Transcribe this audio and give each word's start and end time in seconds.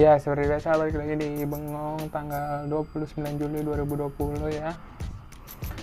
Ya, 0.00 0.16
seperti 0.16 0.48
biasa 0.48 0.80
balik 0.80 0.96
lagi 0.96 1.12
di 1.12 1.44
Bengong 1.44 2.08
tanggal 2.08 2.64
29 2.72 3.20
Juli 3.36 3.60
2020 3.60 4.48
ya. 4.48 4.72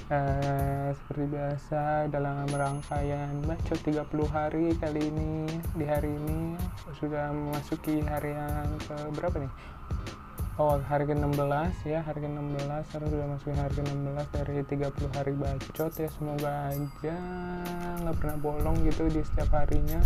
Eh, 0.09 0.89
seperti 0.97 1.37
biasa 1.37 2.09
dalam 2.09 2.49
rangkaian 2.49 3.45
bacot 3.45 3.77
30 3.77 4.25
hari 4.33 4.73
kali 4.81 5.13
ini 5.13 5.45
di 5.77 5.85
hari 5.85 6.09
ini 6.09 6.57
sudah 6.97 7.29
memasuki 7.29 8.01
hari 8.09 8.33
yang 8.33 8.65
ke 8.89 8.97
berapa 9.13 9.37
nih? 9.37 9.53
Oh, 10.57 10.81
hari 10.81 11.05
ke-16 11.05 11.85
ya, 11.85 12.01
hari 12.01 12.25
ke-16 12.25 12.89
sekarang 12.89 13.09
sudah 13.13 13.27
masuk 13.37 13.53
hari 13.53 13.73
ke-16 13.77 14.27
dari 14.33 14.55
30 14.65 15.13
hari 15.13 15.33
bacot 15.37 15.93
ya. 15.93 16.09
Semoga 16.09 16.73
aja 16.73 17.17
nggak 18.01 18.17
pernah 18.17 18.37
bolong 18.41 18.81
gitu 18.81 19.05
di 19.13 19.21
setiap 19.21 19.61
harinya 19.61 20.01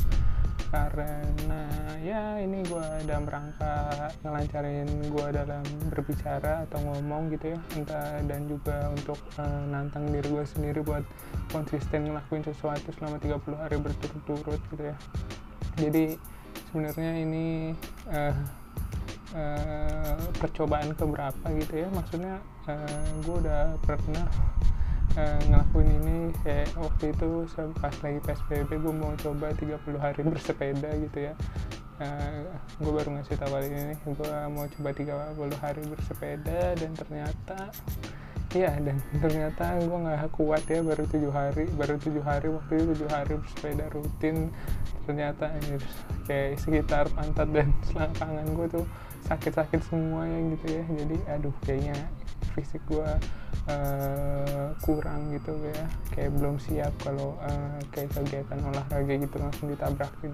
karena 0.72 1.68
ya 2.00 2.40
ini 2.40 2.64
gue 2.64 2.88
dalam 3.04 3.28
rangka 3.28 4.08
ngelancarin 4.24 4.88
gue 4.88 5.28
dalam 5.36 5.62
berbicara 5.92 6.64
atau 6.66 6.80
ngomong 6.80 7.28
gitu 7.36 7.54
ya 7.54 7.60
entah 7.76 8.24
dan 8.24 8.48
juga 8.48 8.88
untuk 8.90 9.20
uh, 9.36 9.64
nantang 9.68 10.08
diri 10.10 10.32
gue 10.32 10.46
sendiri 10.48 10.80
buat 10.80 11.04
konsisten 11.52 12.08
ngelakuin 12.08 12.48
sesuatu 12.48 12.90
selama 12.96 13.20
30 13.20 13.54
hari 13.60 13.78
berturut-turut 13.84 14.62
gitu 14.72 14.84
ya. 14.88 14.96
Jadi 15.76 16.16
sebenarnya 16.72 17.12
ini 17.20 17.76
uh, 18.08 18.36
uh, 19.36 20.18
percobaan 20.40 20.96
keberapa 20.96 21.46
gitu 21.60 21.84
ya. 21.84 21.88
Maksudnya 21.92 22.40
uh, 22.72 23.08
gue 23.28 23.36
udah 23.44 23.76
pernah 23.84 24.26
uh, 25.18 25.40
ngelakuin 25.50 25.90
ini 26.02 26.16
kayak 26.44 26.72
waktu 26.80 27.12
itu 27.12 27.30
pas 27.80 27.96
lagi 28.04 28.20
PSBB 28.24 28.70
gue 28.80 28.94
mau 28.96 29.12
coba 29.20 29.52
30 29.56 29.78
hari 30.00 30.22
bersepeda 30.32 30.90
gitu 30.96 31.20
ya. 31.32 31.34
Uh, 32.02 32.50
gue 32.82 32.92
baru 32.98 33.14
ngasih 33.14 33.38
tahu 33.38 33.54
kali 33.54 33.68
ini 33.70 33.94
gue 33.94 34.30
mau 34.50 34.66
coba 34.66 34.90
30 34.90 35.38
hari 35.62 35.82
bersepeda 35.86 36.74
dan 36.74 36.92
ternyata 36.98 37.70
iya 38.58 38.74
dan 38.82 38.98
ternyata 39.22 39.80
gue 39.80 40.00
nggak 40.02 40.34
kuat 40.34 40.66
ya 40.66 40.82
baru 40.82 41.06
tujuh 41.08 41.32
hari 41.32 41.70
baru 41.78 41.96
tujuh 42.02 42.20
hari 42.26 42.52
waktu 42.52 42.72
itu 42.74 42.86
tujuh 42.96 43.10
hari 43.12 43.34
bersepeda 43.38 43.86
rutin. 43.94 44.50
Ternyata 45.06 45.50
ini 45.62 45.78
kayak 46.26 46.62
sekitar 46.62 47.06
pantat 47.14 47.50
dan 47.54 47.70
selangkangan 47.90 48.48
gue 48.54 48.68
tuh 48.82 48.86
sakit-sakit 49.30 49.82
semua 49.86 50.26
ya 50.26 50.40
gitu 50.58 50.68
ya. 50.74 50.84
Jadi 50.88 51.18
aduh 51.30 51.56
kayaknya 51.62 51.98
fisik 52.54 52.82
gue 52.88 53.10
uh, 53.68 54.68
kurang 54.84 55.32
gitu 55.36 55.56
ya. 55.64 55.86
Kayak 56.14 56.32
belum 56.38 56.56
siap 56.60 56.94
kalau 57.02 57.38
uh, 57.42 57.80
kayak 57.94 58.12
kegiatan 58.16 58.60
olahraga 58.62 59.14
gitu 59.16 59.36
langsung 59.40 59.68
ditabrakin. 59.72 60.34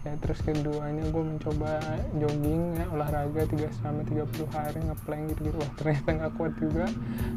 Ya 0.00 0.16
terus 0.16 0.40
keduanya 0.40 1.04
gue 1.12 1.24
mencoba 1.24 1.76
jogging 2.16 2.72
ya 2.72 2.88
olahraga 2.88 3.44
3 3.44 3.68
sampai 3.84 4.04
30 4.08 4.48
hari 4.48 4.80
ngeplank 4.80 5.24
gitu 5.36 5.40
gitu 5.52 5.56
wah 5.60 5.72
ternyata 5.76 6.08
nggak 6.16 6.32
kuat 6.40 6.52
juga. 6.56 6.86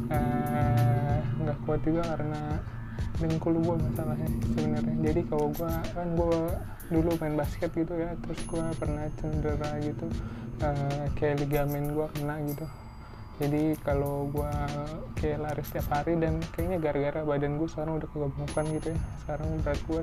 Eh, 0.08 1.18
nggak 1.44 1.58
uh, 1.60 1.62
kuat 1.68 1.80
juga 1.84 2.02
karena 2.16 2.40
dengkul 3.20 3.54
gue 3.60 3.76
masalahnya 3.76 4.28
sebenarnya. 4.56 4.96
Jadi 5.12 5.20
kalau 5.28 5.52
gue 5.52 5.72
kan 5.92 6.08
gue 6.16 6.40
dulu 6.88 7.10
main 7.20 7.36
basket 7.36 7.68
gitu 7.76 8.00
ya. 8.00 8.16
Terus 8.24 8.40
gue 8.48 8.64
pernah 8.80 9.04
cedera 9.20 9.70
gitu 9.84 10.08
uh, 10.64 11.04
kayak 11.20 11.44
ligamen 11.44 11.92
gue 11.92 12.06
kena 12.16 12.36
gitu 12.48 12.66
jadi 13.34 13.74
kalau 13.82 14.30
gue 14.30 14.52
kayak 15.18 15.42
lari 15.42 15.62
setiap 15.66 15.90
hari 15.90 16.14
dan 16.22 16.38
kayaknya 16.54 16.78
gara-gara 16.78 17.26
badan 17.26 17.58
gue 17.58 17.66
sekarang 17.66 17.98
udah 17.98 18.08
kegemukan 18.14 18.64
gitu 18.78 18.88
ya. 18.94 18.98
Sekarang 19.26 19.48
berat 19.58 19.80
gue 19.82 20.00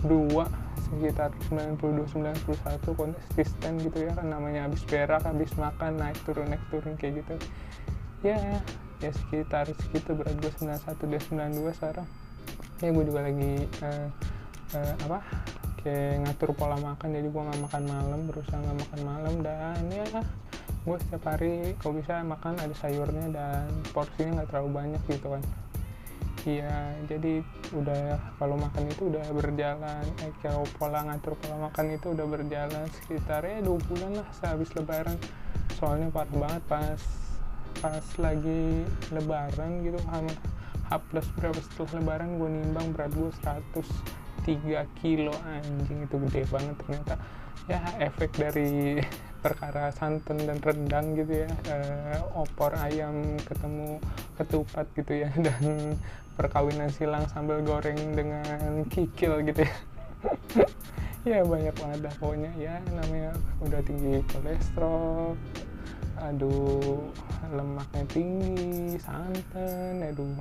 92 0.00 0.32
sekitar 0.80 1.30
92 1.52 2.16
91 2.16 2.96
konsisten 2.96 3.72
gitu 3.84 3.98
ya. 4.00 4.16
Kan 4.16 4.32
namanya 4.32 4.64
habis 4.64 4.80
berak 4.88 5.28
habis 5.28 5.52
makan 5.60 6.00
naik 6.00 6.16
turun 6.24 6.48
naik 6.48 6.64
turun 6.72 6.96
kayak 6.96 7.20
gitu. 7.20 7.36
Ya 8.24 8.64
ya 9.04 9.10
sekitar 9.12 9.68
segitu 9.76 10.16
berat 10.16 10.40
gue 10.40 10.52
91 10.56 10.96
dan 11.36 11.52
92 11.52 11.76
sekarang. 11.76 12.08
Ya 12.80 12.88
gue 12.96 13.04
juga 13.04 13.20
lagi 13.28 13.52
uh, 13.84 14.08
uh, 14.72 14.94
apa 15.04 15.20
kayak 15.84 16.24
ngatur 16.24 16.56
pola 16.56 16.80
makan. 16.80 17.12
Jadi 17.12 17.28
gue 17.28 17.42
nggak 17.44 17.60
makan 17.60 17.82
malam 17.84 18.20
berusaha 18.24 18.56
nggak 18.56 18.78
makan 18.88 19.00
malam 19.04 19.34
dan 19.44 19.84
ya 19.92 20.24
gue 20.86 20.96
setiap 21.02 21.34
hari 21.34 21.74
kalau 21.82 21.98
bisa 21.98 22.22
makan 22.22 22.54
ada 22.62 22.74
sayurnya 22.78 23.26
dan 23.34 23.66
porsinya 23.90 24.40
nggak 24.40 24.48
terlalu 24.54 24.70
banyak 24.70 25.02
gitu 25.10 25.34
kan. 25.34 25.42
Iya 26.46 26.94
jadi 27.10 27.42
udah 27.74 28.22
kalau 28.38 28.54
makan 28.54 28.86
itu 28.86 29.10
udah 29.10 29.26
berjalan 29.34 30.06
eh, 30.22 30.30
kalau 30.38 30.62
pola 30.78 31.02
ngatur 31.02 31.34
pola 31.42 31.66
makan 31.66 31.98
itu 31.98 32.14
udah 32.14 32.26
berjalan 32.30 32.86
sekitar 33.02 33.42
ya 33.42 33.58
dua 33.66 33.82
bulan 33.90 34.22
lah 34.22 34.28
sehabis 34.30 34.70
lebaran. 34.78 35.18
Soalnya 35.74 36.06
parah 36.14 36.30
banget 36.38 36.62
pas 36.70 37.02
pas 37.82 38.06
lagi 38.22 38.86
lebaran 39.10 39.70
gitu 39.82 39.98
sama 40.06 40.30
H 40.86 41.02
plus 41.10 41.26
berapa 41.34 41.58
setelah 41.58 41.98
lebaran 41.98 42.38
gue 42.38 42.46
nimbang 42.46 42.94
berat 42.94 43.10
gue 43.10 43.30
103 44.46 45.02
kilo 45.02 45.34
anjing 45.50 45.98
itu 46.06 46.14
gede 46.30 46.42
banget 46.46 46.74
ternyata. 46.78 47.14
Ya 47.66 47.82
efek 47.98 48.30
dari 48.38 49.02
perkara 49.40 49.92
santan 49.94 50.42
dan 50.44 50.58
rendang 50.60 51.16
gitu 51.16 51.44
ya. 51.44 51.50
E, 51.68 51.76
opor 52.36 52.72
ayam 52.78 53.36
ketemu 53.44 54.00
ketupat 54.36 54.86
gitu 54.96 55.12
ya. 55.26 55.30
Dan 55.46 55.96
perkawinan 56.36 56.92
silang 56.92 57.24
sambal 57.32 57.64
goreng 57.64 57.98
dengan 58.16 58.84
kikil 58.88 59.42
gitu 59.44 59.64
ya. 59.64 59.76
Ya 61.26 61.42
banyak 61.42 61.74
banget 61.74 62.06
dah 62.06 62.14
pokoknya. 62.22 62.54
Ya 62.54 62.78
namanya 62.94 63.34
udah 63.58 63.82
tinggi 63.82 64.22
kolesterol 64.30 65.34
aduh 66.16 67.02
lemaknya 67.50 68.06
tinggi 68.08 68.94
santan 69.02 70.06
aduh. 70.06 70.38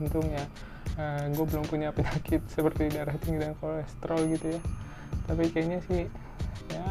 Untung 0.00 0.24
ya 0.32 0.48
uh, 0.96 1.24
gue 1.28 1.46
belum 1.46 1.64
punya 1.68 1.92
penyakit 1.92 2.42
seperti 2.54 2.92
darah 2.92 3.16
tinggi 3.20 3.44
dan 3.44 3.54
kolesterol 3.60 4.20
gitu 4.32 4.56
ya. 4.56 4.60
Tapi 5.28 5.44
kayaknya 5.52 5.80
sih 5.86 6.02
ya 6.72 6.84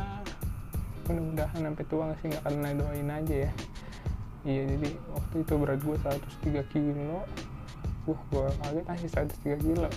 mudah-mudahan 1.09 1.59
sampai 1.61 1.85
tua 1.85 2.05
sih? 2.21 2.27
Nggak 2.31 2.43
karena 2.45 2.67
doain 2.77 3.09
aja 3.09 3.35
ya. 3.47 3.51
Iya 4.45 4.61
jadi 4.77 4.89
waktu 5.09 5.35
itu 5.41 5.53
berat 5.57 5.79
gue 5.81 5.97
103 5.97 6.73
kilo. 6.73 7.19
Uh 8.05 8.19
gue 8.29 8.47
kaget 8.61 8.85
aja 8.85 9.07
103 9.25 9.65
kilo. 9.65 9.89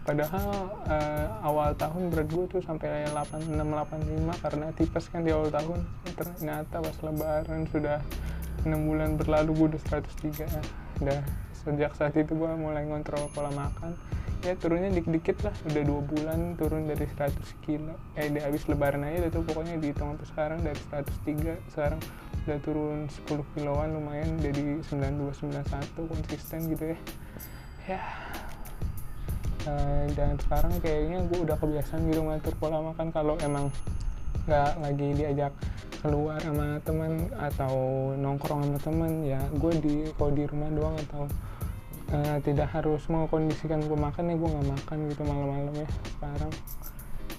Padahal 0.00 0.48
uh, 0.88 1.26
awal 1.44 1.76
tahun 1.76 2.12
berat 2.12 2.28
gue 2.28 2.44
tuh 2.58 2.60
sampai 2.64 3.08
86 3.12 3.52
85 3.56 4.44
karena 4.44 4.66
tipes 4.76 5.04
kan 5.08 5.20
di 5.24 5.32
awal 5.32 5.48
tahun. 5.48 5.80
Ternyata 6.16 6.76
pas 6.80 6.96
lebaran 7.04 7.68
sudah 7.68 8.00
6 8.64 8.76
bulan 8.76 9.16
berlalu 9.16 9.50
gue 9.56 9.66
udah 9.76 9.82
103 9.88 10.44
ya 10.44 10.62
udah 11.00 11.20
sejak 11.64 11.92
saat 11.96 12.12
itu 12.16 12.32
gue 12.36 12.50
mulai 12.60 12.84
ngontrol 12.84 13.28
pola 13.32 13.48
makan 13.52 13.96
ya 14.40 14.54
turunnya 14.56 14.90
dikit-dikit 14.92 15.44
lah. 15.44 15.54
Udah 15.68 15.82
dua 15.84 16.00
bulan 16.04 16.40
turun 16.56 16.88
dari 16.88 17.04
100 17.04 17.36
kilo. 17.64 17.94
Eh 18.16 18.28
di 18.32 18.40
habis 18.40 18.64
lebaran 18.66 19.04
aja 19.04 19.28
itu 19.28 19.40
pokoknya 19.44 19.76
dihitung 19.80 20.16
sampai 20.16 20.26
sekarang. 20.28 20.58
Dari 20.64 20.80
103 20.90 21.72
sekarang 21.72 22.00
udah 22.48 22.58
turun 22.64 22.98
10 23.06 23.54
kiloan 23.56 23.88
lumayan. 23.92 24.30
Jadi 24.40 24.80
92 24.88 25.52
91 25.52 26.12
konsisten 26.12 26.58
gitu 26.72 26.84
ya. 26.92 26.98
Ya. 27.88 28.00
Uh, 29.68 30.08
dan 30.16 30.40
sekarang 30.40 30.72
kayaknya 30.80 31.20
gue 31.28 31.38
udah 31.44 31.56
kebiasaan 31.60 32.08
gitu 32.08 32.24
ngatur 32.24 32.54
pola 32.56 32.80
makan. 32.80 33.12
Kalau 33.12 33.36
emang 33.44 33.68
nggak 34.48 34.72
lagi 34.80 35.08
diajak 35.20 35.52
keluar 36.00 36.40
sama 36.40 36.80
teman 36.80 37.28
atau 37.36 37.74
nongkrong 38.16 38.64
sama 38.64 38.78
teman 38.80 39.12
ya 39.20 39.40
gue 39.52 39.72
di 39.84 39.94
kalau 40.16 40.32
di 40.32 40.48
rumah 40.48 40.72
doang 40.72 40.96
atau 40.96 41.28
uh, 42.14 42.38
tidak 42.42 42.68
harus 42.74 43.02
mengkondisikan 43.06 43.80
gue 43.82 43.98
makan 43.98 44.24
nih 44.30 44.36
gue 44.38 44.48
nggak 44.50 44.68
makan 44.68 44.98
gitu 45.10 45.22
malam-malam 45.24 45.74
ya 45.74 45.88
sekarang. 46.18 46.52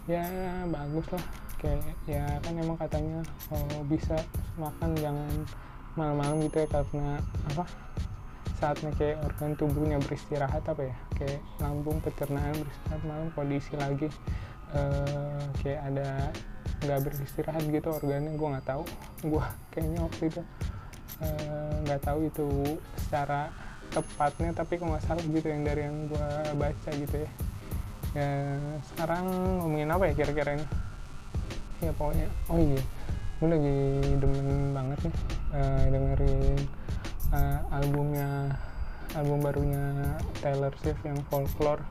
Ya 0.09 0.25
bagus 0.71 1.07
lah. 1.11 1.25
Kayak 1.61 1.93
ya 2.09 2.25
kan 2.41 2.53
emang 2.57 2.77
katanya 2.79 3.21
kalau 3.45 3.85
bisa 3.85 4.17
makan 4.57 4.97
jangan 4.97 5.31
malam-malam 5.93 6.41
gitu 6.49 6.65
ya 6.65 6.67
karena 6.71 7.21
apa? 7.53 7.65
Saatnya 8.57 8.91
kayak 8.97 9.21
organ 9.25 9.53
tubuhnya 9.57 9.97
beristirahat 10.01 10.63
apa 10.65 10.89
ya? 10.89 10.95
Kayak 11.17 11.41
lambung 11.61 12.01
pencernaan 12.01 12.55
beristirahat 12.57 13.03
malam 13.05 13.27
kondisi 13.37 13.73
lagi 13.77 14.09
uh, 14.73 15.43
kayak 15.61 15.81
ada 15.93 16.09
nggak 16.81 16.99
beristirahat 17.05 17.61
gitu 17.69 17.93
organnya 17.93 18.33
gue 18.33 18.47
nggak 18.57 18.65
tahu. 18.65 18.83
Gue 19.21 19.45
kayaknya 19.69 20.01
waktu 20.01 20.23
itu 20.33 20.41
eh, 21.21 21.73
nggak 21.85 22.01
uh, 22.01 22.05
tahu 22.09 22.19
itu 22.25 22.47
secara 22.97 23.53
tepatnya 23.91 24.51
tapi 24.55 24.79
kok 24.79 24.87
nggak 24.87 25.03
salah 25.03 25.23
gitu 25.23 25.47
yang 25.51 25.63
dari 25.67 25.81
yang 25.83 25.97
gue 26.07 26.27
baca 26.55 26.89
gitu 26.95 27.15
ya. 27.15 27.29
Ya 28.11 28.31
sekarang 28.91 29.23
ngomongin 29.63 29.91
apa 29.91 30.03
ya 30.11 30.13
kira-kira 30.15 30.59
ini? 30.59 30.65
Ya 31.83 31.91
pokoknya 31.95 32.27
oh 32.47 32.59
iya. 32.59 32.81
Gue 33.39 33.47
lagi 33.51 33.79
demen 34.21 34.71
banget 34.71 34.99
nih 35.07 35.15
uh, 35.55 35.83
dengerin 35.91 36.59
uh, 37.35 37.75
albumnya 37.75 38.29
album 39.11 39.43
barunya 39.43 40.15
Taylor 40.39 40.71
Swift 40.79 41.03
yang 41.03 41.19
Folklore. 41.27 41.83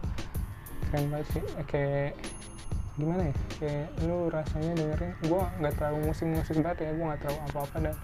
Keren 0.89 1.13
banget 1.13 1.29
sih. 1.37 1.45
Eh, 1.61 1.67
kayak 1.69 2.13
gimana 2.97 3.29
ya? 3.29 3.35
Kayak 3.61 3.89
lu 4.09 4.33
rasanya 4.33 4.73
dengerin 4.77 5.13
gue 5.25 5.43
nggak 5.61 5.75
terlalu 5.77 5.99
musik 6.09 6.27
musik 6.33 6.57
banget 6.65 6.89
ya 6.89 6.91
gue 6.97 7.05
nggak 7.05 7.21
terlalu 7.21 7.41
apa 7.45 7.59
apa 7.65 7.77
dan 7.81 7.95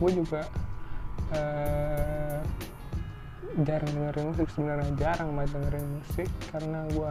gue 0.00 0.10
juga 0.12 0.42
uh, 1.36 2.40
jarang 3.60 3.92
dengerin 3.92 4.24
musik 4.32 4.48
sebenarnya 4.56 4.90
jarang 4.96 5.36
banget 5.36 5.50
dengerin 5.60 5.86
musik 6.00 6.28
karena 6.48 6.80
gue 6.88 7.10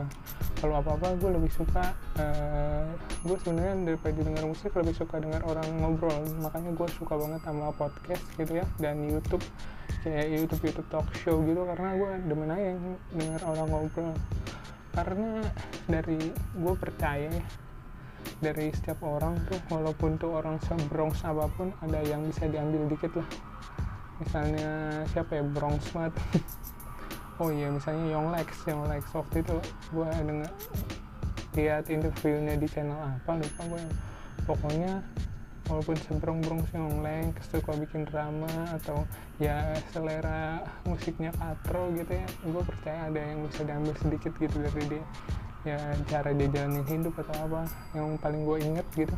kalau 0.58 0.76
apa 0.82 0.90
apa 0.98 1.08
gue 1.22 1.32
lebih 1.38 1.52
suka 1.54 1.94
uh, 2.18 2.90
gue 3.22 3.38
sebenarnya 3.46 3.94
daripada 3.94 4.18
denger 4.18 4.46
musik 4.50 4.72
lebih 4.74 4.96
suka 4.98 5.22
dengar 5.22 5.42
orang 5.46 5.68
ngobrol. 5.78 6.22
Makanya 6.42 6.74
gue 6.74 6.88
suka 6.98 7.14
banget 7.18 7.42
sama 7.46 7.70
podcast 7.78 8.24
gitu 8.38 8.58
ya 8.58 8.66
dan 8.82 9.06
YouTube 9.06 9.46
kayak 10.02 10.34
YouTube 10.34 10.62
YouTube 10.66 10.90
talk 10.90 11.08
show 11.14 11.38
gitu 11.46 11.62
karena 11.66 11.94
gue 11.94 12.12
demen 12.26 12.50
aja 12.50 12.74
denger 13.14 13.42
orang 13.46 13.68
ngobrol. 13.70 14.14
Karena 14.92 15.46
dari 15.86 16.20
gue 16.34 16.74
percaya 16.78 17.30
ya 17.30 17.46
dari 18.42 18.70
setiap 18.74 19.02
orang 19.06 19.38
tuh 19.50 19.58
walaupun 19.70 20.18
tuh 20.18 20.34
orang 20.34 20.58
sebrongs 20.66 21.22
apa 21.26 21.46
pun 21.58 21.74
ada 21.82 22.02
yang 22.06 22.22
bisa 22.26 22.46
diambil 22.50 22.86
dikit 22.90 23.18
lah 23.18 23.51
misalnya 24.22 24.70
siapa 25.10 25.42
ya 25.42 25.44
Bronx 25.44 25.82
banget. 25.92 26.14
Oh 27.42 27.50
iya 27.50 27.74
misalnya 27.74 28.14
Yonglex 28.14 28.70
Yonglex 28.70 29.18
waktu 29.18 29.42
itu 29.42 29.58
gue 29.90 30.10
denger 30.14 30.52
lihat 31.58 31.90
interviewnya 31.90 32.54
di 32.54 32.70
channel 32.70 33.02
apa 33.02 33.34
lupa 33.34 33.62
gue 33.66 33.84
pokoknya 34.46 35.02
walaupun 35.66 35.98
sebrong-brong 36.06 36.62
si 36.70 36.78
Yonglex 36.78 37.50
suka 37.50 37.74
bikin 37.82 38.06
drama 38.06 38.46
atau 38.78 39.10
ya 39.42 39.74
selera 39.90 40.62
musiknya 40.86 41.34
katro 41.34 41.90
gitu 41.98 42.14
ya 42.14 42.28
gue 42.46 42.62
percaya 42.62 43.10
ada 43.10 43.18
yang 43.18 43.42
bisa 43.50 43.66
diambil 43.66 43.96
sedikit 43.98 44.34
gitu 44.38 44.58
dari 44.62 44.84
dia. 44.86 45.06
Ya 45.66 45.78
cara 46.14 46.38
dia 46.38 46.46
jalanin 46.46 46.86
hidup 46.86 47.18
atau 47.26 47.38
apa 47.50 47.66
yang 47.98 48.22
paling 48.22 48.46
gue 48.46 48.58
inget 48.62 48.86
gitu 48.94 49.18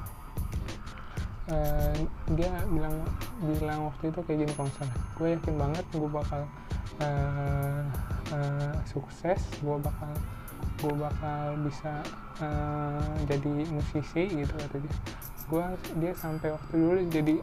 uh, 1.52 1.96
dia 2.38 2.52
bilang 2.72 2.96
bilang 3.44 3.80
waktu 3.92 4.14
itu 4.14 4.20
kayak 4.24 4.38
gini 4.46 4.54
konser 4.56 4.88
gue 5.20 5.28
yakin 5.36 5.56
banget 5.60 5.86
gue 5.92 6.10
bakal 6.12 6.42
uh, 7.04 7.84
uh, 8.32 8.76
sukses 8.88 9.40
gue 9.60 9.78
bakal 9.82 10.12
gue 10.84 10.94
bakal 11.00 11.56
bisa 11.64 12.04
uh, 12.44 13.16
jadi 13.24 13.52
musisi 13.72 14.24
gitu 14.28 14.52
kata 14.52 14.78
dia. 14.84 14.96
Gue 15.44 15.66
dia 16.00 16.12
sampai 16.16 16.56
waktu 16.56 16.74
dulu 16.76 17.00
jadi 17.12 17.36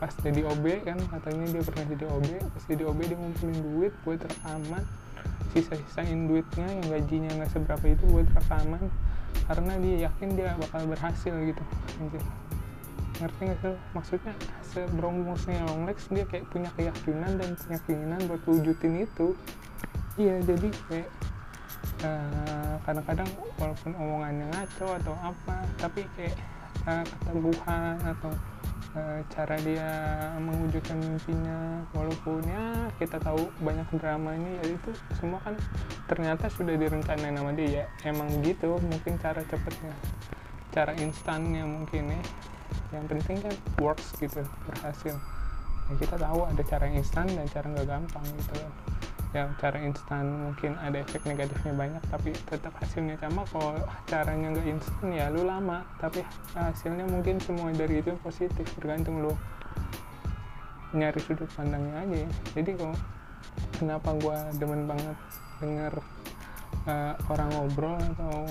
pas 0.00 0.12
jadi 0.20 0.40
OB 0.44 0.64
kan 0.84 0.98
katanya 1.12 1.44
dia 1.56 1.62
pernah 1.64 1.84
jadi 1.88 2.04
OB 2.08 2.28
pas 2.52 2.64
jadi 2.68 2.82
OB 2.84 3.00
dia 3.04 3.16
ngumpulin 3.16 3.58
duit 3.64 3.92
gue 4.04 4.14
rekaman 4.16 4.84
sisa-sisain 5.56 6.28
duitnya 6.28 6.68
yang 6.68 6.86
gajinya 6.92 7.30
nggak 7.40 7.50
seberapa 7.52 7.84
itu 7.88 8.04
gue 8.12 8.22
rekaman 8.28 8.82
karena 9.48 9.72
dia 9.80 9.96
yakin 10.08 10.28
dia 10.36 10.52
bakal 10.60 10.82
berhasil 10.84 11.32
gitu 11.32 11.64
ngerti 13.16 13.40
nggak 13.48 13.58
sih 13.64 13.76
maksudnya 13.96 14.34
sebrongmusnya 14.72 15.64
Longlex 15.68 16.12
dia 16.12 16.24
kayak 16.28 16.46
punya 16.52 16.70
keyakinan 16.76 17.40
dan 17.40 17.50
punya 17.56 17.78
keinginan 17.88 18.20
buat 18.28 18.42
wujudin 18.44 19.08
itu. 19.08 19.32
Iya 20.16 20.40
jadi 20.44 20.68
kayak 20.88 21.08
uh, 22.04 22.74
kadang-kadang 22.84 23.28
walaupun 23.60 23.92
omongannya 23.96 24.46
ngaco 24.52 24.88
atau 25.00 25.14
apa 25.20 25.56
tapi 25.76 26.04
kayak 26.16 26.36
uh, 26.88 27.04
keteguhan 27.04 27.96
atau 28.00 28.32
uh, 28.96 29.20
cara 29.32 29.56
dia 29.60 29.88
mewujudkan 30.40 30.96
mimpinya 30.96 31.84
walaupun 31.92 32.40
ya 32.48 32.88
kita 32.96 33.20
tahu 33.20 33.48
banyak 33.60 33.88
drama 34.00 34.32
ini 34.36 34.60
ya 34.60 34.64
itu 34.72 34.90
semua 35.16 35.40
kan 35.44 35.56
ternyata 36.08 36.48
sudah 36.52 36.76
direncanain 36.76 37.36
sama 37.36 37.52
dia. 37.52 37.84
Ya 37.84 37.84
emang 38.08 38.28
gitu 38.40 38.76
mungkin 38.80 39.16
cara 39.20 39.40
cepetnya 39.44 39.92
cara 40.76 40.92
instannya 41.00 41.64
mungkin 41.64 42.12
ya 42.12 42.22
yang 42.94 43.04
penting 43.10 43.38
kan 43.42 43.54
works 43.82 44.14
gitu 44.18 44.42
berhasil. 44.70 45.14
Ya 45.86 45.94
kita 45.98 46.16
tahu 46.18 46.40
ada 46.46 46.62
cara 46.66 46.86
instan 46.90 47.26
dan 47.30 47.46
cara 47.50 47.66
nggak 47.70 47.86
gampang 47.86 48.24
gitu. 48.38 48.54
Yang 49.34 49.48
cara 49.58 49.78
instan 49.82 50.24
mungkin 50.50 50.72
ada 50.78 50.96
efek 51.02 51.22
negatifnya 51.26 51.74
banyak 51.74 52.02
tapi 52.10 52.30
tetap 52.46 52.74
hasilnya 52.78 53.18
sama. 53.18 53.42
Kalau 53.50 53.74
caranya 54.06 54.54
nggak 54.54 54.68
instan 54.70 55.06
ya 55.10 55.26
lu 55.30 55.42
lama. 55.46 55.82
Tapi 55.98 56.22
hasilnya 56.54 57.06
mungkin 57.06 57.42
semua 57.42 57.70
dari 57.74 58.02
itu 58.02 58.14
positif 58.22 58.66
tergantung 58.78 59.22
lu 59.22 59.32
nyari 60.94 61.18
sudut 61.22 61.50
pandangnya 61.54 62.06
aja. 62.06 62.16
Ya 62.26 62.28
jadi 62.54 62.70
kok 62.78 62.94
kenapa 63.78 64.14
gue 64.16 64.36
demen 64.58 64.88
banget 64.88 65.16
denger 65.60 65.92
uh, 66.86 67.14
orang 67.32 67.48
ngobrol 67.52 67.96
atau 67.96 68.44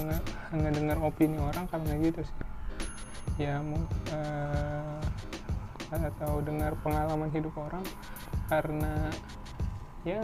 ngedenger 0.53 0.97
opini 1.01 1.37
orang 1.37 1.65
karena 1.69 1.93
gitu 2.01 2.21
sih 2.25 2.54
ya 3.35 3.59
uh, 4.13 4.99
atau 5.91 6.41
dengar 6.41 6.73
pengalaman 6.81 7.29
hidup 7.31 7.53
orang 7.55 7.83
karena 8.49 9.11
ya 10.05 10.21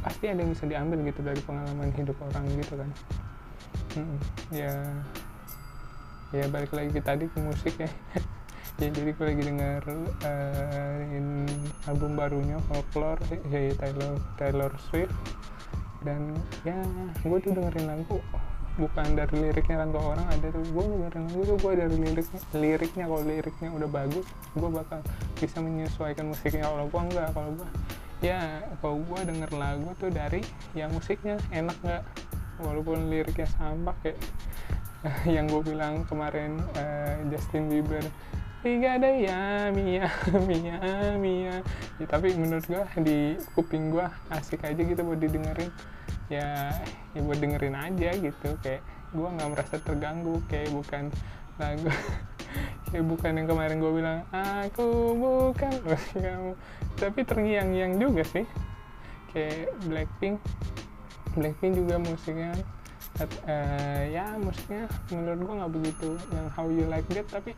pasti 0.00 0.32
ada 0.32 0.40
yang 0.40 0.52
bisa 0.52 0.64
diambil 0.64 0.98
gitu 1.04 1.20
dari 1.20 1.40
pengalaman 1.44 1.92
hidup 1.92 2.16
orang 2.24 2.44
gitu 2.56 2.74
kan. 2.76 2.90
Hmm, 3.90 4.16
ya 4.54 4.74
ya 6.30 6.46
balik 6.48 6.72
lagi 6.72 6.98
tadi 7.02 7.26
ke 7.28 7.38
musik 7.40 7.74
ya. 7.78 7.90
Ya 8.80 8.88
jadi 8.88 9.12
gue 9.12 9.26
lagi 9.28 9.44
dengar 9.44 9.84
uh, 10.24 11.00
in 11.12 11.44
album 11.84 12.16
barunya 12.16 12.56
folklore 12.64 13.20
ya 13.52 13.76
Taylor 13.76 14.16
Taylor 14.40 14.72
Swift. 14.88 15.12
Dan 16.00 16.32
ya 16.64 16.80
gue 17.20 17.38
tuh 17.44 17.52
dengerin 17.52 17.92
lagu 17.92 18.16
bukan 18.78 19.18
dari 19.18 19.34
liriknya 19.50 19.82
kan 19.82 19.88
kalau 19.90 20.06
orang 20.14 20.26
ada 20.30 20.46
tuh 20.54 20.62
gue 20.62 20.84
dengerin 20.84 21.22
lagu 21.26 21.42
tuh 21.42 21.56
gue 21.58 21.72
dari 21.74 21.96
liriknya 21.98 22.40
liriknya 22.54 23.04
kalau 23.10 23.22
liriknya 23.26 23.68
udah 23.74 23.88
bagus 23.90 24.26
gue 24.54 24.70
bakal 24.70 25.00
bisa 25.38 25.58
menyesuaikan 25.58 26.26
musiknya. 26.30 26.64
Kalau 26.68 26.86
gue 26.86 27.00
enggak 27.10 27.28
kalau 27.34 27.50
gue 27.56 27.68
ya 28.20 28.40
kalau 28.84 28.96
gue 29.00 29.20
denger 29.24 29.50
lagu 29.56 29.88
tuh 29.96 30.10
dari 30.12 30.44
yang 30.76 30.92
musiknya 30.94 31.40
enak 31.50 31.76
nggak? 31.82 32.02
Walaupun 32.60 33.08
liriknya 33.08 33.48
sampah 33.56 33.96
kayak 34.04 34.18
yang 35.34 35.48
gue 35.48 35.62
bilang 35.64 36.04
kemarin 36.04 36.60
uh, 36.76 37.16
Justin 37.32 37.72
Bieber 37.72 38.04
tiga 38.60 39.00
ada 39.00 39.08
ya 39.08 39.72
Mia 39.72 40.04
Mia 40.48 40.76
Mia. 41.16 41.64
Ya, 41.96 42.06
tapi 42.06 42.36
menurut 42.36 42.64
gue 42.68 42.84
di 43.00 43.18
kuping 43.56 43.88
gue 43.88 44.04
asik 44.28 44.68
aja 44.68 44.76
gitu 44.76 45.00
buat 45.00 45.16
didengerin 45.16 45.72
ya 46.30 46.70
ya 47.12 47.20
buat 47.20 47.38
dengerin 47.42 47.76
aja 47.76 48.10
gitu. 48.16 48.48
Kayak 48.62 48.82
gue 49.10 49.28
nggak 49.28 49.50
merasa 49.50 49.76
terganggu 49.82 50.38
kayak 50.46 50.70
bukan 50.70 51.10
lagu 51.58 51.90
kayak 52.88 53.04
bukan 53.04 53.32
yang 53.36 53.48
kemarin 53.50 53.76
gue 53.82 53.92
bilang 53.92 54.18
aku 54.32 54.88
bukan 55.18 55.74
kamu. 56.16 56.54
Tapi 56.96 57.20
terngiang-ngiang 57.26 57.98
juga 57.98 58.22
sih. 58.24 58.46
Kayak 59.34 59.74
Blackpink 59.86 60.38
Blackpink 61.38 61.72
juga 61.78 61.94
musiknya 62.02 62.50
uh, 63.46 64.02
ya 64.10 64.34
musiknya 64.38 64.90
menurut 65.14 65.40
gue 65.44 65.54
nggak 65.62 65.72
begitu 65.74 66.08
yang 66.34 66.48
How 66.54 66.66
You 66.66 66.86
Like 66.90 67.06
That 67.14 67.26
tapi 67.30 67.54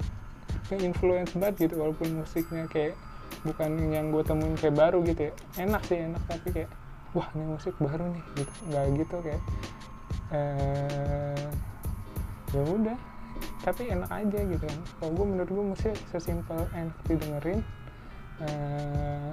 influence 0.73 1.37
banget 1.37 1.69
gitu 1.69 1.85
walaupun 1.85 2.25
musiknya 2.25 2.65
kayak 2.69 2.97
bukan 3.45 3.93
yang 3.93 4.09
gue 4.13 4.23
temuin 4.25 4.57
kayak 4.57 4.77
baru 4.77 5.05
gitu 5.05 5.29
ya. 5.29 5.33
Enak 5.61 5.83
sih 5.89 5.99
enak 6.01 6.23
tapi 6.29 6.49
kayak 6.53 6.71
wah 7.13 7.29
ini 7.37 7.45
musik 7.45 7.75
baru 7.81 8.09
nih 8.13 8.25
gitu. 8.37 8.53
Nggak 8.69 8.85
gitu 9.01 9.17
kayak 9.25 9.43
eh, 10.33 11.47
ya 12.53 12.63
udah. 12.65 12.99
Tapi 13.63 13.83
enak 13.95 14.11
aja 14.11 14.39
gitu 14.43 14.65
kan. 14.65 14.81
Kalau 14.99 15.13
gue 15.15 15.27
menurut 15.27 15.51
gue 15.51 15.65
musik 15.77 15.95
sesimpel 16.11 16.67
enak 16.75 16.97
didengerin 17.07 17.61
eh, 18.43 19.31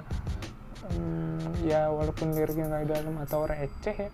um, 0.92 1.40
ya 1.66 1.90
walaupun 1.90 2.32
liriknya 2.36 2.70
nggak 2.70 2.86
dalam 2.94 3.16
atau 3.22 3.44
receh 3.48 4.08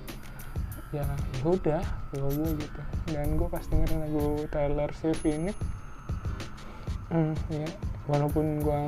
ya 0.94 1.02
ya 1.02 1.44
udah 1.44 1.82
kalau 2.14 2.30
gue 2.30 2.50
gitu. 2.62 2.80
Dan 3.10 3.36
gue 3.36 3.48
pas 3.50 3.64
dengerin 3.66 3.98
lagu 4.06 4.46
Taylor 4.48 4.90
Swift 4.94 5.26
ini 5.26 5.52
hmm, 7.10 7.34
ya 7.52 7.68
walaupun 8.06 8.62
gue 8.62 8.80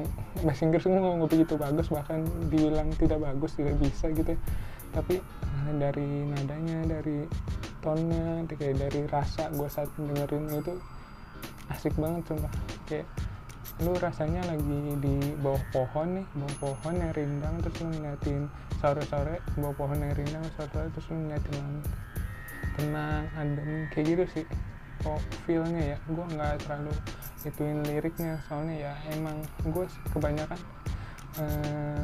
bahasa 0.47 0.63
Inggris 0.67 0.87
gue 0.87 0.95
nggak 0.95 1.31
begitu 1.31 1.55
bagus 1.59 1.91
bahkan 1.91 2.23
dibilang 2.49 2.91
tidak 2.99 3.19
bagus 3.23 3.55
tidak 3.59 3.75
bisa 3.83 4.11
gitu 4.15 4.35
ya. 4.35 4.41
tapi 4.95 5.21
uh, 5.21 5.73
dari 5.77 6.27
nadanya 6.31 6.99
dari 6.99 7.27
tonnya 7.79 8.43
kayak 8.51 8.77
dari 8.79 9.07
rasa 9.07 9.51
gue 9.55 9.69
saat 9.71 9.91
dengerin 9.95 10.51
itu 10.51 10.75
asik 11.73 11.95
banget 12.01 12.25
sumpah. 12.27 12.53
Kayak 12.89 13.07
lu 13.79 13.95
rasanya 13.95 14.43
lagi 14.51 14.99
di 14.99 15.39
bawah 15.39 15.63
pohon 15.71 16.19
nih 16.19 16.27
bawah 16.35 16.57
pohon 16.59 16.95
yang 16.99 17.15
rindang 17.15 17.55
terus 17.63 17.79
lu 17.79 17.95
ngeliatin 17.95 18.51
sore-sore 18.83 19.39
bawah 19.55 19.75
pohon 19.79 20.03
yang 20.03 20.15
rindang 20.19 20.43
sore-sore 20.59 20.91
terus 20.91 21.07
lu 21.13 21.17
ngeliatin 21.23 21.55
langit. 21.55 21.85
Tenang 22.75 23.25
adem 23.39 23.71
kayak 23.95 24.05
gitu 24.11 24.25
sih. 24.35 24.47
Kok 24.99 25.23
feelnya 25.47 25.95
ya 25.95 25.97
gue 26.11 26.27
nggak 26.35 26.67
terlalu 26.67 26.91
ituin 27.49 27.81
liriknya 27.85 28.39
soalnya 28.47 28.77
ya 28.77 28.93
emang 29.17 29.41
gue 29.65 29.85
kebanyakan 30.13 30.61
eh, 31.41 32.03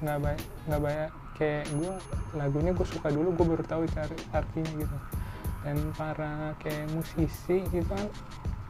nggak 0.00 0.18
uh, 0.18 0.22
baik 0.22 0.42
nggak 0.66 0.82
banyak 0.82 1.10
kayak 1.36 1.64
gue 1.76 1.92
lagunya 2.32 2.72
gue 2.72 2.86
suka 2.88 3.12
dulu 3.12 3.28
gue 3.36 3.46
baru 3.46 3.64
tahu 3.64 3.82
cari 3.92 4.16
artinya 4.32 4.72
gitu. 4.80 4.96
Dan 5.66 5.76
para 5.98 6.54
kayak 6.62 6.86
musisi 6.94 7.66
gitu 7.68 7.90
kan 7.90 8.06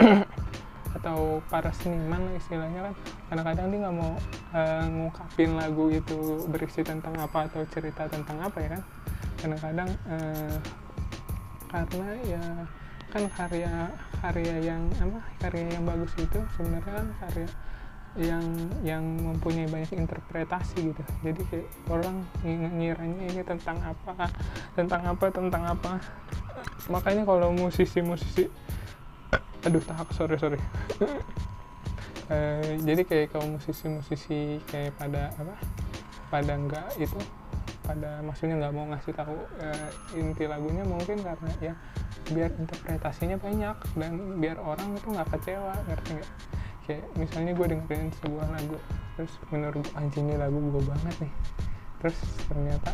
atau 0.96 1.44
para 1.52 1.68
seniman 1.76 2.24
lah 2.24 2.34
istilahnya 2.40 2.80
kan 2.88 2.94
kadang-kadang 3.28 3.66
dia 3.68 3.78
nggak 3.84 3.96
mau 4.00 4.12
uh, 4.56 4.84
ngungkapin 4.88 5.50
lagu 5.52 5.92
itu 5.92 6.48
berisi 6.48 6.80
tentang 6.80 7.12
apa 7.20 7.52
atau 7.52 7.62
cerita 7.68 8.08
tentang 8.10 8.40
apa 8.42 8.58
ya 8.58 8.68
kan. 8.74 8.82
Kadang-kadang 9.36 9.90
uh, 10.08 10.56
karena 11.70 12.08
ya 12.24 12.44
kan 13.16 13.24
karya 13.32 13.72
karya 14.20 14.54
yang 14.60 14.82
apa 15.00 15.24
karya 15.40 15.72
yang 15.72 15.88
bagus 15.88 16.12
itu 16.20 16.36
sebenarnya 16.52 16.92
kan 17.00 17.08
karya 17.24 17.48
yang 18.16 18.44
yang 18.84 19.04
mempunyai 19.04 19.68
banyak 19.68 19.92
interpretasi 19.92 20.92
gitu. 20.92 21.02
Jadi 21.24 21.40
kayak 21.48 21.68
orang 21.88 22.24
ngiranya 22.44 23.24
ini 23.28 23.40
tentang 23.44 23.80
apa 23.80 24.28
tentang 24.76 25.00
apa 25.04 25.24
tentang 25.32 25.62
apa. 25.64 25.92
Makanya 26.92 27.24
kalau 27.24 27.56
musisi-musisi 27.56 28.52
aduh 29.64 29.80
tahap 29.84 30.12
sorry 30.12 30.36
sorry. 30.36 30.60
Uh, 32.28 32.76
jadi 32.88 33.00
kayak 33.00 33.32
kalau 33.32 33.56
musisi-musisi 33.56 34.60
kayak 34.68 34.92
pada 35.00 35.32
apa 35.40 35.56
pada 36.28 36.52
enggak 36.52 36.88
itu 37.00 37.16
pada 37.86 38.20
maksudnya 38.26 38.58
nggak 38.58 38.74
mau 38.74 38.90
ngasih 38.90 39.12
tahu 39.14 39.38
uh, 39.62 40.18
inti 40.18 40.44
lagunya 40.50 40.82
mungkin 40.82 41.22
karena 41.22 41.50
ya 41.62 41.74
biar 42.34 42.50
interpretasinya 42.58 43.38
banyak 43.38 43.76
dan 43.94 44.12
biar 44.42 44.58
orang 44.58 44.98
itu 44.98 45.06
nggak 45.14 45.30
kecewa 45.30 45.74
ngerti 45.86 46.10
nggak? 46.18 46.32
Kayak 46.86 47.04
misalnya 47.18 47.52
gue 47.54 47.66
dengerin 47.70 48.10
sebuah 48.18 48.46
lagu 48.50 48.76
terus 49.14 49.32
menurut 49.54 49.80
gue 49.80 49.94
anjing 49.94 50.26
ini 50.26 50.36
lagu 50.36 50.58
gue 50.58 50.82
banget 50.82 51.14
nih. 51.22 51.32
Terus 52.02 52.18
ternyata 52.50 52.90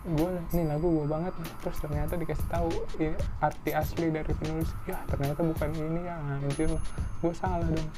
gue 0.00 0.30
ini 0.56 0.64
lagu 0.64 0.86
gue 0.88 1.06
banget 1.06 1.32
terus 1.60 1.76
ternyata 1.76 2.12
dikasih 2.16 2.48
tahu 2.48 2.72
ya, 2.96 3.12
arti 3.44 3.70
asli 3.76 4.08
dari 4.08 4.32
penulis. 4.32 4.72
Ya 4.88 4.96
ternyata 5.08 5.40
bukan 5.44 5.70
ini 5.76 6.00
ya 6.08 6.16
anjir. 6.16 6.72
Gue 7.20 7.32
salah 7.36 7.68
dong. 7.68 7.90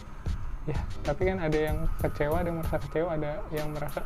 Ya 0.66 0.78
tapi 1.06 1.26
kan 1.30 1.38
ada 1.42 1.58
yang 1.58 1.78
kecewa 2.02 2.42
ada 2.42 2.50
yang 2.50 2.58
merasa 2.58 2.76
kecewa 2.82 3.08
ada 3.18 3.30
yang 3.50 3.68
merasa 3.70 4.00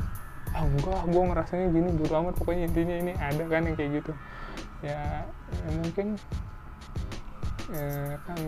ah 0.56 0.64
enggak 0.64 1.04
gue 1.04 1.22
ngerasanya 1.28 1.66
gini 1.68 1.88
buru 1.92 2.12
amat 2.24 2.34
pokoknya 2.40 2.64
intinya 2.72 2.96
ini 2.96 3.12
ada 3.20 3.44
kan 3.44 3.68
yang 3.68 3.76
kayak 3.76 3.90
gitu. 4.00 4.12
Ya, 4.80 5.28
ya 5.52 5.68
mungkin 5.84 6.06
ya, 7.68 8.16
kan 8.24 8.40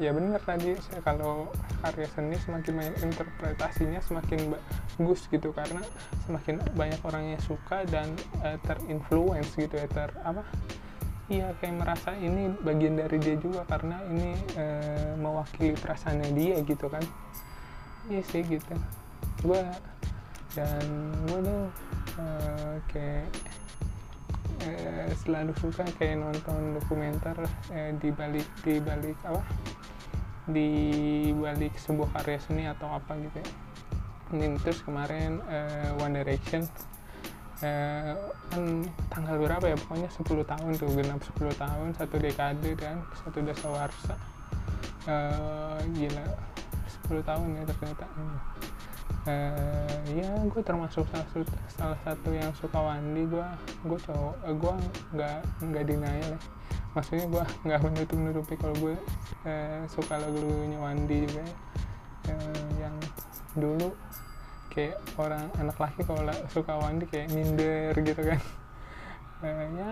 ya 0.00 0.10
benar 0.16 0.40
tadi 0.40 0.76
saya 0.80 1.00
kalau 1.04 1.52
karya 1.84 2.08
seni 2.14 2.36
semakin 2.40 2.72
banyak 2.78 2.96
interpretasinya 3.04 4.00
semakin 4.00 4.40
bagus 4.52 5.20
gitu 5.28 5.52
karena 5.52 5.82
semakin 6.24 6.62
banyak 6.72 7.00
orang 7.04 7.36
yang 7.36 7.42
suka 7.42 7.84
dan 7.90 8.08
uh, 8.40 8.56
terinfluence 8.64 9.52
gitu 9.58 9.76
ya 9.76 9.88
ter 9.90 10.14
apa 10.22 10.46
iya 11.32 11.52
kayak 11.58 11.80
merasa 11.80 12.12
ini 12.16 12.52
bagian 12.60 12.96
dari 12.96 13.16
dia 13.16 13.36
juga 13.40 13.64
karena 13.68 14.00
ini 14.08 14.36
uh, 14.56 15.16
mewakili 15.20 15.76
perasaannya 15.76 16.30
dia 16.32 16.56
gitu 16.64 16.86
kan. 16.88 17.02
Iya 18.10 18.22
sih 18.28 18.42
gitu. 18.44 18.74
Gue 19.42 19.62
dan 20.52 20.84
gue 21.28 21.40
uh, 22.20 22.76
kayak 22.92 23.28
eh, 24.62 25.10
selalu 25.22 25.52
suka 25.58 25.84
kayak 25.98 26.22
nonton 26.22 26.78
dokumenter 26.78 27.36
eh, 27.74 27.90
di 27.98 28.12
balik 28.14 28.46
di 28.62 28.78
balik 28.78 29.18
apa? 29.26 29.42
Di 30.46 30.70
balik 31.34 31.74
sebuah 31.78 32.10
karya 32.18 32.38
seni 32.42 32.64
atau 32.66 32.90
apa 32.90 33.14
gitu 33.18 33.38
ya. 33.42 33.48
Ini 34.32 34.56
terus 34.62 34.80
kemarin 34.84 35.42
eh, 35.48 35.90
One 35.98 36.20
Direction 36.20 36.62
eh, 37.62 38.14
kan 38.52 38.64
tanggal 39.10 39.36
berapa 39.40 39.64
ya? 39.66 39.76
Pokoknya 39.78 40.10
10 40.10 40.52
tahun 40.52 40.70
tuh 40.78 40.90
genap 40.94 41.20
10 41.36 41.52
tahun 41.56 41.86
satu 41.96 42.16
dekade 42.20 42.70
dan 42.78 43.02
satu 43.24 43.38
dasawarsa 43.42 44.14
eh, 45.08 45.78
gila 45.96 46.26
10 47.10 47.22
tahun 47.24 47.48
ya 47.58 47.62
ternyata 47.66 48.06
uh, 49.26 49.96
ya 50.10 50.30
gue 50.46 50.62
termasuk 50.62 51.06
salah 51.10 51.26
satu, 51.30 51.44
salah 51.70 51.98
satu 52.02 52.30
yang 52.34 52.50
suka 52.58 52.78
Wandi. 52.78 53.22
Gue 53.26 53.46
gue 53.86 53.98
cowok 54.08 54.34
uh, 54.42 54.54
gue 54.54 54.74
nggak 55.14 55.38
nggak 55.62 55.84
denial 55.86 56.18
ya 56.34 56.38
maksudnya 56.92 57.24
gue 57.24 57.44
nggak 57.64 57.80
menutup 57.88 58.18
nutupi 58.20 58.54
kalau 58.60 58.76
gue 58.76 58.94
uh, 59.48 59.82
suka 59.88 60.20
lagu-lagunya 60.20 60.78
Wandi 60.78 61.16
juga. 61.24 61.44
Uh, 62.22 62.68
yang 62.78 62.94
dulu 63.58 63.90
kayak 64.70 64.96
orang 65.18 65.50
anak 65.58 65.76
laki 65.76 66.00
kalau 66.06 66.22
suka 66.48 66.72
Wandi 66.78 67.04
kayak 67.08 67.32
minder 67.32 67.92
gitu 67.96 68.22
kan. 68.22 68.40
Uh, 69.42 69.66
ya 69.74 69.90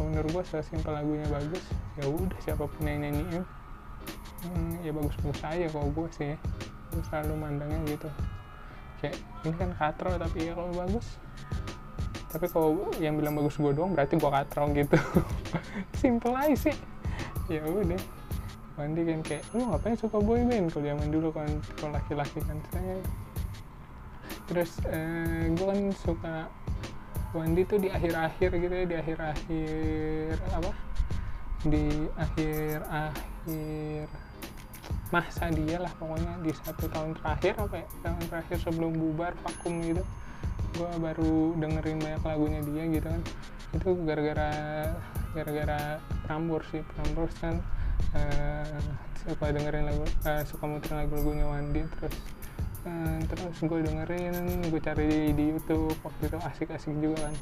menurut 0.00 0.40
gue 0.40 0.44
sesimpel 0.48 0.88
lagunya 0.96 1.28
bagus 1.28 1.62
ya 2.00 2.08
udah 2.08 2.38
siapa 2.40 2.64
pun 2.64 2.82
yang 2.86 3.04
nyanyiin. 3.04 3.44
Hmm, 4.42 4.74
ya 4.82 4.90
bagus 4.90 5.14
bagus 5.22 5.42
aja 5.46 5.66
kalau 5.70 5.88
gue 5.94 6.08
sih. 6.16 6.34
ya 6.34 6.38
selalu 7.08 7.34
mandangnya 7.38 7.78
gitu. 7.88 8.08
Kayak 9.00 9.16
ini 9.42 9.54
kan 9.56 9.70
katro 9.74 10.12
tapi 10.20 10.38
ya 10.46 10.52
kalau 10.52 10.72
bagus. 10.74 11.06
Tapi 12.32 12.46
kalau 12.48 12.88
yang 12.96 13.20
bilang 13.20 13.36
bagus 13.36 13.60
gue 13.60 13.72
doang 13.72 13.92
berarti 13.92 14.16
gue 14.16 14.30
katro 14.30 14.64
gitu. 14.72 14.96
Simple 16.00 16.34
aja 16.36 16.56
sih. 16.70 16.76
Ya 17.48 17.64
udah. 17.64 18.02
Wandi 18.80 19.04
kan 19.04 19.20
kayak 19.20 19.44
lu 19.52 19.68
ngapain 19.68 19.96
suka 20.00 20.16
boy 20.16 20.40
band? 20.48 20.72
Kalau 20.72 20.84
zaman 20.88 21.08
dulu 21.12 21.28
kan 21.28 21.48
kalau 21.76 21.92
laki-laki 21.92 22.40
kan 22.40 22.56
terus 24.50 24.84
eh, 24.90 25.48
gue 25.54 25.64
kan 25.64 25.80
suka 25.96 26.50
Wandi 27.32 27.64
tuh 27.64 27.80
di 27.80 27.88
akhir-akhir 27.88 28.52
gitu 28.60 28.74
ya 28.76 28.84
di 28.84 28.96
akhir-akhir 29.00 30.36
apa? 30.52 30.68
Di 31.64 32.04
akhir-akhir 32.12 34.04
masa 35.12 35.52
dia 35.52 35.76
lah 35.76 35.92
pokoknya 36.00 36.40
di 36.40 36.50
satu 36.56 36.88
tahun 36.88 37.12
terakhir 37.20 37.60
apa 37.60 37.84
ya 37.84 37.86
tahun 38.00 38.22
terakhir 38.32 38.56
sebelum 38.64 38.92
bubar 38.96 39.36
vakum 39.44 39.84
gitu. 39.84 40.02
Gue 40.72 40.88
baru 40.96 41.52
dengerin 41.60 42.00
banyak 42.00 42.22
lagunya 42.24 42.60
dia 42.64 42.82
gitu 42.88 43.06
kan. 43.12 43.22
Itu 43.76 43.88
gara-gara 44.08 44.50
gara-gara 45.36 46.00
Prambors 46.24 46.64
sih 46.72 46.80
Prambors 46.96 47.36
kan 47.44 47.60
uh, 48.16 48.80
suka 49.22 49.52
dengerin 49.52 49.84
lagu 49.84 50.04
uh, 50.24 50.42
suka 50.48 50.64
muterin 50.66 51.06
lagu-lagunya 51.06 51.46
Wandi 51.46 51.82
terus 51.96 52.16
uh, 52.88 53.20
terus 53.28 53.56
gue 53.60 53.78
dengerin 53.84 54.34
gue 54.68 54.80
cari 54.80 55.04
di, 55.06 55.20
di 55.36 55.44
YouTube 55.52 55.92
waktu 56.00 56.32
itu 56.32 56.38
asik-asik 56.40 56.96
juga 57.00 57.28
kan. 57.28 57.36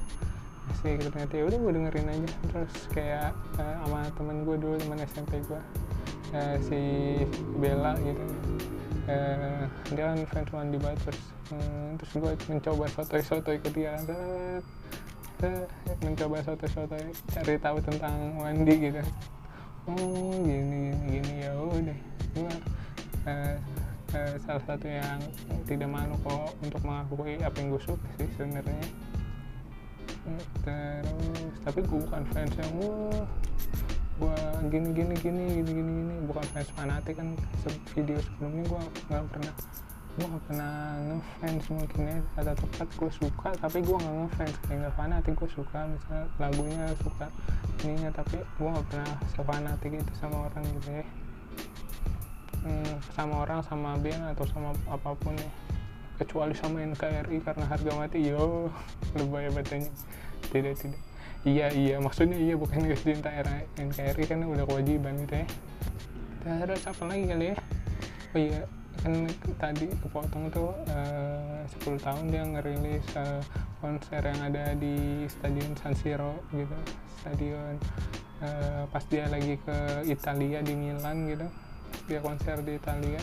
Asik 0.75 1.03
ternyata 1.07 1.35
ya 1.39 1.45
udah 1.47 1.59
gue 1.63 1.73
dengerin 1.79 2.07
aja. 2.19 2.31
Terus 2.51 2.75
kayak 2.91 3.31
uh, 3.63 3.75
sama 3.87 4.11
temen 4.19 4.43
gue 4.43 4.57
dulu 4.59 4.75
teman 4.75 4.99
SMP 5.07 5.39
gue 5.47 5.63
uh, 6.35 6.57
si 6.65 6.81
Bella 7.59 7.95
gitu. 8.03 8.25
Uh, 9.11 9.67
dia 9.91 10.15
kan 10.15 10.19
fans 10.29 10.51
banget 10.55 10.99
terus 11.03 11.23
uh, 11.51 11.89
terus 11.99 12.13
gue 12.15 12.33
mencoba 12.47 12.85
sotoy-sotoy 12.95 13.59
ke 13.59 13.69
dia. 13.75 13.99
Mencoba 16.05 16.45
sotoy-sotoy 16.45 17.11
cari 17.33 17.55
tahu 17.59 17.79
tentang 17.83 18.37
Wandi 18.39 18.75
gitu. 18.91 19.03
Oh 19.89 20.37
gini 20.45 20.95
gini 20.95 21.19
gini 21.19 21.35
ya 21.43 21.53
udah. 21.59 21.99
Gue 22.37 22.55
uh, 23.27 23.57
uh, 24.15 24.35
salah 24.47 24.63
satu 24.69 24.87
yang 24.87 25.19
tidak 25.67 25.91
malu 25.91 26.15
kok 26.23 26.55
untuk 26.63 26.83
mengakui 26.85 27.41
apa 27.43 27.57
yang 27.59 27.75
gue 27.75 27.83
suka 27.83 28.09
sih 28.21 28.29
sebenarnya. 28.39 28.87
Terus 30.63 31.57
tapi 31.65 31.81
gue 31.83 31.99
bukan 32.05 32.23
fans 32.31 32.55
yang 32.55 32.73
wah 32.79 33.27
gue 34.21 34.37
gini 34.69 34.89
gini 34.93 35.15
gini 35.17 35.45
gini 35.57 35.71
gini 35.73 35.93
gini. 35.97 36.15
Bukan 36.29 36.45
fans 36.53 36.69
fanatik 36.77 37.17
kan 37.17 37.33
video 37.97 38.21
sebelumnya 38.21 38.65
gue 38.69 38.83
nggak 39.09 39.25
pernah 39.33 39.55
gue 40.11 40.27
nggak 40.27 40.45
pernah 40.45 40.75
ngefans 41.09 41.65
mungkin 41.73 42.01
ya. 42.05 42.19
Kata 42.37 42.53
tepat 42.53 42.89
gue 42.93 43.11
suka 43.11 43.51
tapi 43.57 43.79
gue 43.81 43.97
nggak 43.97 44.17
ngefans. 44.21 44.57
Kayak 44.69 44.79
nggak 44.85 44.95
fanatik 45.01 45.33
gue 45.41 45.51
suka. 45.51 45.81
Misalnya 45.89 46.25
lagunya 46.37 46.85
suka 47.01 47.27
ininya 47.81 48.11
tapi 48.13 48.37
gue 48.37 48.69
nggak 48.69 48.87
pernah 48.93 49.11
sefanatik 49.33 49.91
itu 49.97 50.13
sama 50.21 50.37
orang 50.53 50.65
gitu 50.77 50.91
ya. 50.93 51.07
Hmm, 52.61 52.95
sama 53.17 53.35
orang 53.49 53.61
sama 53.65 53.97
band 53.97 54.37
atau 54.37 54.45
sama 54.53 54.77
apa 54.93 55.17
pun 55.17 55.33
ya. 55.33 55.51
Kecuali 56.21 56.53
sama 56.53 56.85
NKRI 56.85 57.41
karena 57.41 57.65
harga 57.65 57.91
mati 57.97 58.29
yo. 58.29 58.69
Lebay 59.17 59.49
betulnya 59.49 59.89
tidak 60.53 60.77
tidak 60.77 61.10
iya 61.45 61.67
iya. 61.73 61.97
Maksudnya 62.01 62.37
iya 62.37 62.55
bukan 62.57 62.85
era 63.41 63.55
NKRI 63.79 64.25
kan 64.29 64.45
udah 64.45 64.65
kewajiban 64.69 65.17
gitu 65.25 65.35
ya. 65.41 65.47
Terus 66.41 66.83
apa 66.89 67.03
lagi 67.05 67.25
kali 67.29 67.47
ya? 67.53 67.57
Oh 68.31 68.41
iya 68.41 68.63
kan 69.01 69.25
tadi 69.57 69.89
kepotong 70.05 70.53
tuh 70.53 70.77
eh, 70.93 71.65
uh, 71.65 71.81
10 71.89 72.05
tahun 72.05 72.25
dia 72.29 72.45
ngerilis 72.45 73.07
uh, 73.17 73.41
konser 73.81 74.21
yang 74.21 74.41
ada 74.45 74.77
di 74.77 75.25
stadion 75.25 75.73
San 75.81 75.97
Siro 75.97 76.37
gitu. 76.53 76.77
Stadion 77.25 77.81
uh, 78.45 78.85
pas 78.93 79.05
dia 79.09 79.25
lagi 79.33 79.57
ke 79.57 79.77
Italia 80.05 80.61
di 80.61 80.75
Milan 80.77 81.33
gitu. 81.33 81.49
Dia 82.13 82.21
konser 82.21 82.61
di 82.61 82.77
Italia. 82.77 83.21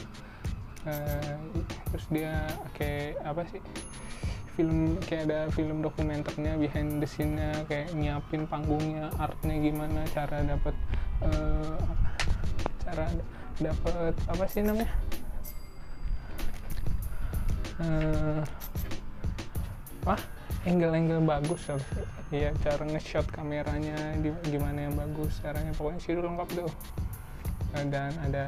Uh, 0.88 1.62
terus 1.94 2.06
dia 2.10 2.48
kayak 2.74 3.20
apa 3.22 3.44
sih 3.52 3.62
film 4.58 4.98
kayak 5.06 5.30
ada 5.30 5.40
film 5.54 5.86
dokumenternya 5.86 6.58
behind 6.58 6.98
the 6.98 7.06
scene-nya 7.06 7.54
kayak 7.70 7.94
nyiapin 7.94 8.50
panggungnya 8.50 9.14
artnya 9.22 9.56
gimana 9.62 10.02
cara 10.10 10.42
dapat 10.42 10.74
uh, 11.22 11.78
cara 12.82 13.06
dapat 13.62 14.14
apa 14.26 14.46
sih 14.50 14.66
namanya? 14.66 14.90
Uh, 17.78 18.42
wah 20.02 20.18
angle-angle 20.66 21.22
bagus 21.22 21.70
ya 22.34 22.50
cara 22.66 22.84
nge-shot 22.90 23.30
kameranya 23.30 24.18
gimana 24.50 24.90
yang 24.90 24.98
bagus 24.98 25.38
caranya. 25.46 25.70
Pokoknya 25.78 26.02
sih 26.02 26.18
lengkap 26.18 26.50
tuh. 26.58 26.72
Dan 27.78 28.10
ada 28.26 28.44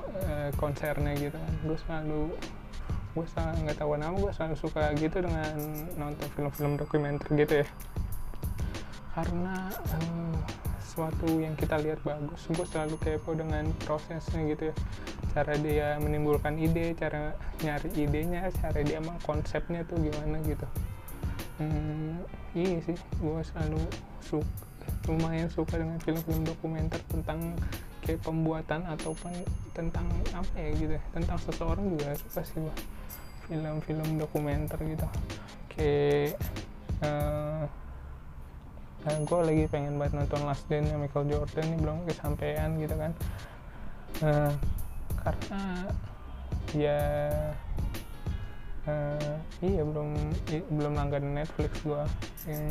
uh, 0.00 0.48
konsernya 0.56 1.12
gitu 1.20 1.36
kan. 1.36 1.52
Gue 1.68 1.78
selalu 1.84 2.22
gue 3.14 3.26
selalu 3.30 3.56
nggak 3.62 3.78
tahu 3.78 3.90
kenapa 3.94 4.16
gue 4.18 4.32
selalu 4.34 4.56
suka 4.58 4.82
gitu 4.98 5.16
dengan 5.22 5.54
nonton 5.94 6.28
film-film 6.34 6.72
dokumenter 6.74 7.30
gitu 7.38 7.54
ya. 7.62 7.68
Karena 9.14 9.70
uh, 9.70 10.36
sesuatu 10.82 11.26
yang 11.38 11.54
kita 11.54 11.78
lihat 11.78 12.02
bagus 12.02 12.42
gue 12.50 12.66
selalu 12.66 12.98
kepo 12.98 13.38
dengan 13.38 13.70
prosesnya 13.86 14.42
gitu 14.50 14.70
ya. 14.70 14.74
Cara 15.30 15.54
dia 15.58 15.98
menimbulkan 16.02 16.58
ide 16.58 16.98
cara 16.98 17.38
nyari 17.62 17.90
idenya 17.94 18.50
cara 18.58 18.82
dia 18.82 18.98
emang 18.98 19.18
konsepnya 19.22 19.86
tuh 19.86 19.98
gimana 20.02 20.42
gitu. 20.42 20.66
Hmm, 21.62 22.18
iya 22.58 22.82
sih 22.82 22.98
gue 22.98 23.40
selalu 23.46 23.82
suka 24.18 24.46
lumayan 25.06 25.46
suka 25.52 25.78
dengan 25.78 26.00
film-film 26.00 26.42
dokumenter 26.42 26.98
tentang 27.12 27.54
kayak 28.04 28.20
pembuatan 28.20 28.84
ataupun 28.88 29.32
tentang 29.72 30.04
apa 30.36 30.54
ya 30.60 30.70
gitu 30.76 30.92
ya 30.96 31.02
tentang 31.12 31.38
seseorang 31.40 31.86
juga 31.92 32.12
suka 32.20 32.40
sih 32.44 32.58
gue 32.60 32.74
film-film 33.46 34.08
dokumenter 34.16 34.78
gitu. 34.84 35.06
Kayak 35.74 36.40
uh, 37.04 37.64
nah, 39.04 39.16
gue 39.20 39.40
lagi 39.44 39.64
pengen 39.68 40.00
banget 40.00 40.24
nonton 40.24 40.42
Last 40.48 40.64
Dance 40.70 40.92
Michael 40.96 41.28
Jordan 41.28 41.64
ini 41.68 41.76
belum 41.80 41.98
kesampaian 42.08 42.70
gitu 42.80 42.94
kan. 42.96 43.12
Uh, 44.22 44.52
karena 45.24 45.62
ya 46.76 47.00
uh, 48.86 49.34
iya 49.64 49.82
belum 49.82 50.08
i, 50.52 50.56
belum 50.68 50.92
langganan 50.94 51.40
Netflix 51.42 51.72
gue 51.82 52.02
yang 52.50 52.64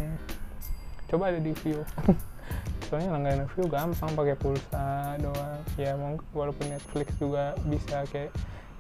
coba 1.10 1.34
ada 1.34 1.40
di 1.42 1.54
view. 1.66 1.82
Soalnya 2.88 3.16
langganan 3.18 3.48
view 3.58 3.66
gampang 3.66 4.12
pakai 4.14 4.38
pulsa 4.38 5.18
doang. 5.18 5.62
Ya 5.78 5.98
walaupun 6.34 6.70
Netflix 6.70 7.14
juga 7.18 7.58
bisa 7.66 8.06
kayak 8.10 8.34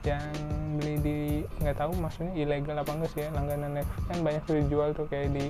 yang 0.03 0.35
beli 0.79 0.95
di 0.99 1.17
nggak 1.63 1.77
tahu 1.79 1.95
maksudnya 1.95 2.33
ilegal 2.35 2.75
apa 2.75 2.91
enggak 2.91 3.11
sih 3.15 3.21
ya 3.23 3.29
langganan 3.31 3.79
Netflix. 3.79 4.03
Kan 4.07 4.17
banyak 4.21 4.41
tuh 4.43 4.55
dijual 4.59 4.89
tuh 4.91 5.05
kayak 5.07 5.29
di 5.31 5.45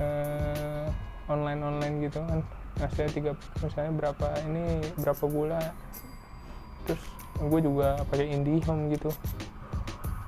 uh, 0.00 0.86
online 1.28 1.60
online 1.60 1.94
gitu 2.08 2.18
kan. 2.24 2.40
Ngasih 2.80 3.12
tiga 3.12 3.32
misalnya 3.60 3.92
berapa 3.92 4.26
ini 4.48 4.80
berapa 4.96 5.24
bulan 5.28 5.70
terus 6.82 7.02
gue 7.38 7.60
juga 7.62 8.00
pakai 8.08 8.32
IndiHome 8.32 8.90
gitu. 8.96 9.10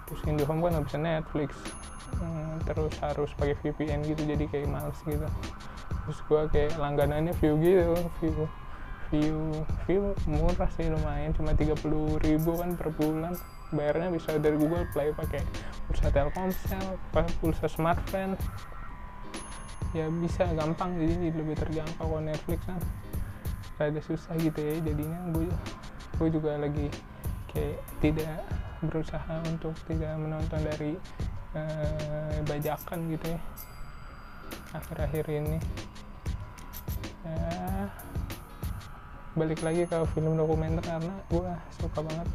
Terus 0.06 0.20
IndiHome 0.28 0.60
kan 0.60 0.70
nggak 0.78 0.86
bisa 0.86 0.98
Netflix. 1.00 1.50
Hmm, 2.14 2.62
terus 2.62 2.94
harus 3.02 3.30
pakai 3.34 3.58
VPN 3.58 4.06
gitu 4.06 4.22
jadi 4.22 4.44
kayak 4.46 4.68
males 4.70 4.98
gitu. 5.02 5.26
Terus 6.04 6.18
gue 6.28 6.42
kayak 6.52 6.72
langganannya 6.76 7.32
view 7.40 7.56
gitu 7.58 7.96
view 8.20 8.46
view 9.12 9.64
view 9.84 10.12
murah 10.28 10.70
sih 10.76 10.88
lumayan. 10.88 11.32
Cuma 11.36 11.52
30 11.52 11.76
ribu 12.24 12.50
kan 12.56 12.76
per 12.78 12.88
bulan. 12.94 13.34
Bayarnya 13.74 14.12
bisa 14.14 14.38
dari 14.38 14.54
Google 14.54 14.86
Play 14.94 15.10
pakai 15.10 15.42
pulsa 15.88 16.08
Telkomsel 16.12 16.86
pulsa 17.40 17.66
smartphone. 17.66 18.38
Ya 19.92 20.06
bisa 20.10 20.46
gampang. 20.54 20.94
Jadi 20.96 21.34
lebih 21.34 21.56
terjangkau 21.58 22.06
kalau 22.06 22.22
Netflix 22.22 22.60
kan. 22.64 22.80
Rada 23.74 24.00
susah 24.00 24.34
gitu 24.38 24.60
ya 24.62 24.78
jadinya. 24.80 25.18
Gue 25.34 25.50
gue 26.14 26.28
juga 26.30 26.54
lagi 26.60 26.86
kayak 27.50 27.78
tidak 27.98 28.42
berusaha 28.84 29.34
untuk 29.48 29.74
tidak 29.86 30.14
menonton 30.20 30.60
dari 30.62 30.92
uh, 31.56 32.38
bajakan 32.46 33.10
gitu 33.10 33.26
ya. 33.34 33.40
Akhir-akhir 34.74 35.24
ini. 35.30 35.58
Ya 37.24 37.88
balik 39.34 39.60
lagi 39.66 39.82
ke 39.86 39.98
film 40.14 40.38
dokumenter 40.38 40.82
karena 40.86 41.14
gue 41.26 41.50
suka 41.82 42.00
banget 42.06 42.28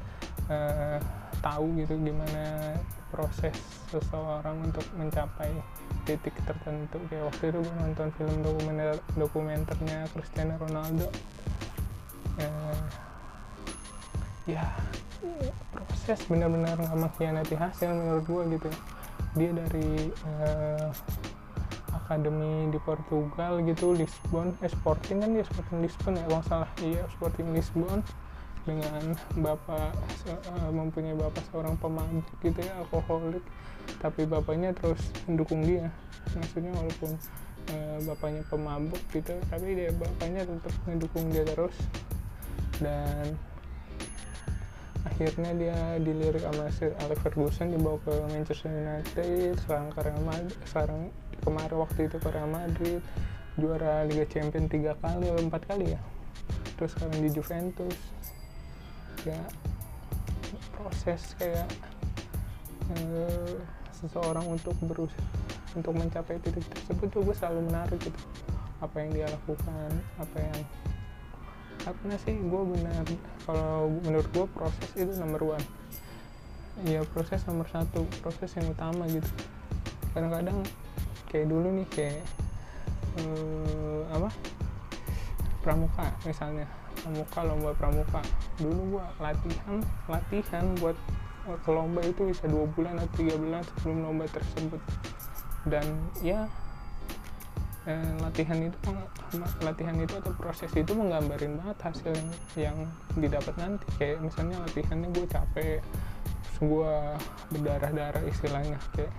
uh, 0.51 0.99
tahu 1.39 1.65
gitu 1.79 1.95
gimana 1.95 2.75
proses 3.09 3.55
seseorang 3.89 4.59
untuk 4.67 4.85
mencapai 4.99 5.49
titik 6.03 6.35
tertentu. 6.43 6.99
Kayak 7.07 7.31
waktu 7.31 7.43
itu 7.49 7.59
gue 7.63 7.75
nonton 7.79 8.07
film 8.19 8.35
dokumenter 8.43 8.99
dokumenternya 9.15 9.99
Cristiano 10.11 10.55
Ronaldo. 10.59 11.07
Uh, 12.39 12.83
ya 14.47 14.63
proses 15.71 16.19
benar-benar 16.27 16.79
nggak 16.79 16.97
mengkhianati 16.97 17.55
hasil 17.55 17.89
menurut 17.95 18.25
gue 18.27 18.43
gitu. 18.59 18.69
Dia 19.37 19.51
dari 19.55 19.89
uh, 20.25 20.89
akademi 22.09 22.73
di 22.73 22.81
Portugal 22.81 23.61
gitu 23.61 23.93
Lisbon. 23.93 24.57
Eh 24.65 24.71
Sporting 24.73 25.21
kan 25.21 25.29
dia 25.29 25.45
Sporting 25.45 25.85
Lisbon 25.85 26.17
ya 26.17 26.25
kalau 26.25 26.41
salah. 26.49 26.71
Iya 26.81 27.05
Sporting 27.13 27.53
Lisbon. 27.53 28.01
Dengan 28.65 29.13
bapak 29.37 29.93
uh, 30.25 30.69
mempunyai 30.73 31.13
bapak 31.13 31.45
seorang 31.53 31.77
pemabuk 31.77 32.25
gitu 32.41 32.65
ya 32.65 32.73
alkoholik. 32.81 33.45
Tapi 34.01 34.25
bapaknya 34.25 34.73
terus 34.73 35.05
mendukung 35.29 35.61
dia. 35.61 35.93
Maksudnya 36.33 36.73
walaupun 36.73 37.13
uh, 37.77 37.97
bapaknya 38.09 38.41
pemabuk 38.49 39.01
gitu 39.13 39.37
tapi 39.53 39.77
dia 39.77 39.93
bapaknya 39.93 40.49
tetap 40.49 40.73
mendukung 40.89 41.29
dia 41.29 41.45
terus. 41.45 41.77
Dan 42.81 43.37
akhirnya 45.05 45.51
dia 45.55 45.77
dilirik 46.01 46.41
sama 46.41 46.73
Sir 46.73 46.91
Alex 47.05 47.21
Ferguson 47.21 47.69
dibawa 47.69 48.01
ke 48.03 48.13
Manchester 48.33 48.67
United 48.73 49.55
sekarang 49.63 49.93
sekarang 50.67 51.07
kemarin 51.49 51.77
waktu 51.81 51.99
itu 52.05 52.17
ke 52.21 52.29
Real 52.29 52.45
Madrid 52.45 53.01
juara 53.57 54.05
Liga 54.05 54.29
Champions 54.29 54.69
tiga 54.69 54.93
kali 55.01 55.25
atau 55.25 55.41
empat 55.41 55.65
kali 55.65 55.97
ya. 55.97 56.01
Terus 56.77 56.93
sekarang 56.93 57.19
di 57.19 57.29
Juventus. 57.33 57.97
Ya 59.27 59.41
proses 60.77 61.35
kayak 61.35 61.67
eh, 62.95 63.57
seseorang 63.91 64.47
untuk 64.47 64.77
berusaha 64.79 65.27
untuk 65.77 65.93
mencapai 65.93 66.41
titik 66.41 66.65
tersebut 66.71 67.19
gue 67.19 67.35
selalu 67.35 67.67
menarik 67.67 67.99
gitu. 67.99 68.21
Apa 68.79 69.03
yang 69.03 69.09
dia 69.11 69.27
lakukan 69.27 69.91
apa 70.15 70.37
yang 70.39 70.59
karena 71.79 72.15
sih 72.21 72.35
gue 72.35 72.63
benar 72.75 73.05
kalau 73.43 73.91
menurut 74.03 74.27
gue 74.31 74.45
proses 74.55 74.89
itu 74.95 75.11
nomor 75.19 75.59
one. 75.59 75.67
Ya 76.87 77.03
proses 77.11 77.43
nomor 77.43 77.67
satu 77.67 78.07
proses 78.23 78.55
yang 78.55 78.71
utama 78.71 79.03
gitu. 79.11 79.27
Kadang-kadang 80.15 80.63
kayak 81.29 81.47
dulu 81.47 81.67
nih 81.77 81.87
kayak 81.93 82.21
uh, 83.21 84.03
apa? 84.11 84.29
Pramuka 85.61 86.07
misalnya. 86.25 86.67
Pramuka 86.99 87.39
lomba 87.45 87.71
pramuka. 87.77 88.21
Dulu 88.59 88.97
gua 88.97 89.05
latihan 89.21 89.77
latihan 90.09 90.65
buat 90.81 90.97
ke 91.49 91.71
lomba 91.71 92.01
itu 92.05 92.29
bisa 92.29 92.45
dua 92.45 92.69
bulan 92.77 92.99
atau 93.01 93.09
tiga 93.17 93.33
bulan 93.39 93.61
sebelum 93.63 93.97
lomba 94.05 94.25
tersebut. 94.29 94.81
Dan 95.65 95.85
ya 96.21 96.45
eh, 97.89 98.13
latihan 98.21 98.59
itu 98.59 98.77
latihan 99.63 99.95
itu 99.97 100.13
atau 100.19 100.33
proses 100.37 100.69
itu 100.75 100.91
menggambarin 100.93 101.57
banget 101.57 101.77
hasil 101.81 102.11
yang, 102.13 102.29
yang 102.57 102.77
didapat 103.17 103.53
nanti. 103.57 103.85
Kayak 103.97 104.21
misalnya 104.21 104.57
latihannya 104.61 105.09
gue 105.15 105.25
capek 105.25 105.79
gue 106.59 106.93
berdarah-darah 107.55 108.23
istilahnya. 108.27 108.77
Kayak 108.93 109.13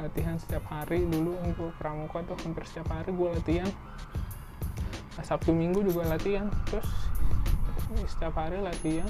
latihan 0.00 0.36
setiap 0.38 0.64
hari. 0.70 1.04
Dulu 1.04 1.36
untuk 1.44 1.70
pramuka 1.76 2.22
tuh 2.24 2.36
hampir 2.44 2.64
setiap 2.68 2.88
hari 2.92 3.12
gue 3.12 3.28
latihan. 3.32 3.70
Sabtu 5.20 5.52
Minggu 5.52 5.84
juga 5.84 6.08
latihan. 6.08 6.48
Terus 6.68 6.88
setiap 8.08 8.34
hari 8.40 8.60
latihan. 8.62 9.08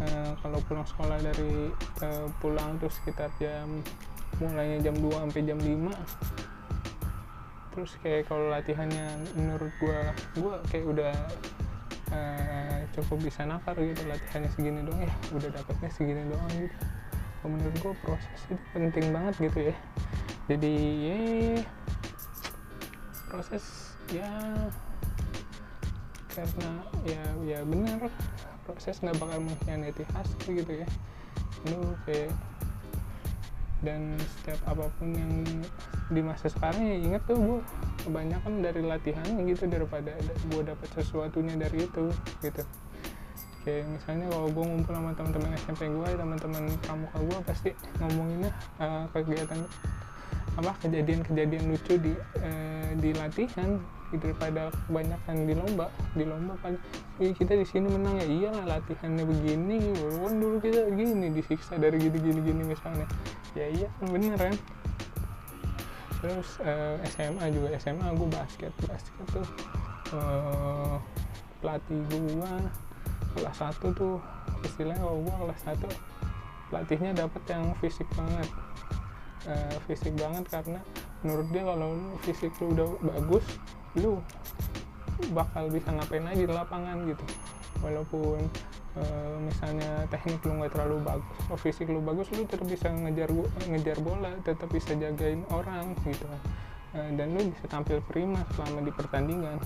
E, 0.00 0.08
kalau 0.40 0.56
pulang 0.64 0.86
sekolah 0.88 1.20
dari 1.20 1.68
e, 1.76 2.08
pulang 2.40 2.80
terus 2.80 2.96
sekitar 3.04 3.28
jam 3.36 3.84
mulainya 4.40 4.88
jam 4.88 4.96
2 4.96 5.12
sampai 5.12 5.42
jam 5.44 5.60
5 5.60 5.92
terus 7.70 7.92
kayak 8.00 8.24
kalau 8.24 8.48
latihannya 8.48 9.20
menurut 9.36 9.68
gue 9.76 10.00
gue 10.40 10.54
kayak 10.72 10.86
udah 10.88 11.12
e, 12.16 12.20
cukup 12.96 13.28
bisa 13.28 13.44
nakar 13.44 13.76
gitu. 13.76 14.00
Latihannya 14.08 14.48
segini 14.56 14.80
doang 14.88 15.04
ya 15.04 15.12
udah 15.36 15.50
dapatnya 15.52 15.90
segini 15.92 16.24
doang 16.32 16.48
gitu 16.56 16.76
menurut 17.48 17.76
gue 17.80 17.94
proses 18.04 18.38
itu 18.50 18.60
penting 18.76 19.06
banget 19.14 19.34
gitu 19.40 19.58
ya. 19.72 19.76
Jadi 20.50 20.74
ya 21.06 21.18
proses 23.30 23.64
ya 24.10 24.30
karena 26.30 26.70
ya 27.06 27.22
ya 27.46 27.58
benar 27.62 28.10
proses 28.66 28.98
nggak 29.00 29.16
bakal 29.16 29.38
mengkhianati 29.40 30.04
hasil 30.12 30.40
gitu 30.44 30.72
ya. 30.84 30.86
Lu 31.70 31.96
kayak 32.04 32.34
dan 33.80 34.12
setiap 34.20 34.60
apa 34.76 34.92
pun 35.00 35.08
yang 35.16 35.32
di 36.12 36.20
masa 36.20 36.52
sekarang 36.52 36.84
ya 36.84 36.96
inget 37.00 37.22
tuh 37.24 37.40
gue 37.40 37.58
kebanyakan 38.04 38.60
dari 38.60 38.84
latihannya 38.84 39.40
gitu 39.48 39.64
daripada 39.72 40.12
gue 40.52 40.62
dapat 40.64 40.88
sesuatunya 41.00 41.56
dari 41.56 41.88
itu 41.88 42.12
gitu 42.44 42.62
kayak 43.70 43.86
misalnya 43.86 44.26
kalau 44.34 44.48
gue 44.50 44.64
ngumpul 44.66 44.92
sama 44.98 45.10
teman-teman 45.14 45.50
SMP 45.54 45.80
gue 45.86 46.08
teman-teman 46.18 46.62
pramuka 46.82 47.18
gue 47.22 47.38
pasti 47.46 47.70
ngomonginnya 48.02 48.50
uh, 48.82 49.06
kegiatan 49.14 49.58
apa 50.58 50.74
kejadian-kejadian 50.82 51.62
lucu 51.70 51.94
di 52.02 52.12
uh, 52.42 52.90
di 52.98 53.14
latihan 53.14 53.78
gitu 54.10 54.34
daripada 54.34 54.74
kebanyakan 54.90 55.34
di 55.46 55.54
lomba. 55.54 55.86
Di 56.18 56.24
lomba 56.26 56.58
kan 56.58 56.74
kita 57.22 57.54
di 57.54 57.62
sini 57.62 57.86
menang 57.86 58.18
ya? 58.18 58.26
Iyalah 58.26 58.66
latihannya 58.66 59.22
begini 59.22 59.94
kan 59.94 60.34
dulu 60.42 60.58
kita 60.58 60.90
gini 60.90 61.30
disiksa 61.30 61.78
dari 61.78 62.02
gini 62.02 62.18
gini 62.18 62.40
gini 62.42 62.62
misalnya. 62.66 63.06
Ya 63.54 63.70
iya 63.70 63.88
bener 64.02 64.34
kan 64.34 64.58
terus 66.20 66.60
uh, 66.60 67.00
eh, 67.00 67.08
SMA 67.16 67.48
juga 67.48 67.72
SMA 67.80 68.12
gue 68.12 68.28
basket 68.28 68.72
basket 68.84 69.24
tuh 69.32 69.46
uh, 70.12 71.00
pelatih 71.64 71.96
gue 72.12 72.52
kelas 73.36 73.56
1 73.62 73.94
tuh 73.94 74.18
istilahnya 74.66 75.02
kalau 75.02 75.18
gue 75.22 75.34
kelas 75.46 75.60
1 75.66 76.20
pelatihnya 76.70 77.10
dapat 77.26 77.42
yang 77.50 77.74
fisik 77.82 78.06
banget. 78.14 78.48
Uh, 79.40 79.76
fisik 79.88 80.12
banget 80.20 80.44
karena 80.52 80.80
menurut 81.24 81.48
dia 81.48 81.64
kalau 81.64 81.90
fisik 82.22 82.52
lu 82.60 82.76
udah 82.76 82.88
bagus 83.00 83.44
lu 83.96 84.20
bakal 85.32 85.68
bisa 85.72 85.90
ngapain 85.90 86.24
aja 86.24 86.44
di 86.46 86.54
lapangan 86.54 86.96
gitu. 87.08 87.24
Walaupun 87.80 88.38
uh, 89.00 89.36
misalnya 89.42 90.06
teknik 90.12 90.44
lu 90.46 90.60
nggak 90.60 90.72
terlalu 90.76 90.96
bagus 91.02 91.36
kalau 91.48 91.58
fisik 91.58 91.86
lu 91.90 92.00
bagus 92.04 92.28
lu 92.36 92.46
tetap 92.46 92.68
bisa 92.68 92.92
ngejar 92.92 93.28
ngejar 93.66 93.98
bola 94.00 94.32
tetap 94.46 94.68
bisa 94.70 94.94
jagain 94.94 95.42
orang 95.50 95.96
gitu. 96.06 96.24
Uh, 96.94 97.10
dan 97.16 97.34
lu 97.34 97.50
bisa 97.50 97.66
tampil 97.66 97.98
prima 98.06 98.44
selama 98.54 98.84
di 98.84 98.92
pertandingan. 98.92 99.56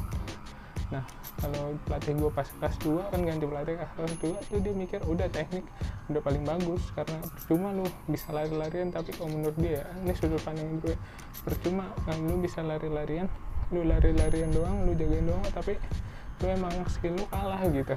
Nah 0.94 1.05
kalau 1.42 1.75
pelatih 1.85 2.14
gue 2.14 2.31
pas 2.31 2.47
kelas 2.47 2.77
2 2.87 3.11
kan 3.11 3.20
ganti 3.27 3.44
pelatih 3.44 3.75
kelas 3.99 4.14
2 4.23 4.49
tuh 4.55 4.59
dia 4.62 4.75
mikir 4.75 5.01
udah 5.05 5.27
teknik 5.29 5.66
udah 6.07 6.23
paling 6.23 6.44
bagus 6.47 6.83
karena 6.94 7.18
percuma 7.27 7.75
lu 7.75 7.85
bisa 8.07 8.31
lari-larian 8.31 8.88
tapi 8.94 9.11
kalau 9.18 9.35
menurut 9.35 9.57
dia 9.59 9.83
ini 10.03 10.14
sudut 10.14 10.40
pandang 10.47 10.79
gue 10.79 10.94
percuma 11.42 11.90
kan 12.07 12.16
lu 12.23 12.38
bisa 12.38 12.62
lari-larian 12.62 13.27
lu 13.75 13.83
lari-larian 13.83 14.51
doang 14.55 14.87
lu 14.87 14.92
jagain 14.94 15.27
doang 15.27 15.44
tapi 15.51 15.75
lu 16.42 16.47
emang 16.51 16.75
skill 16.90 17.14
lu 17.14 17.25
kalah 17.31 17.62
gitu. 17.70 17.94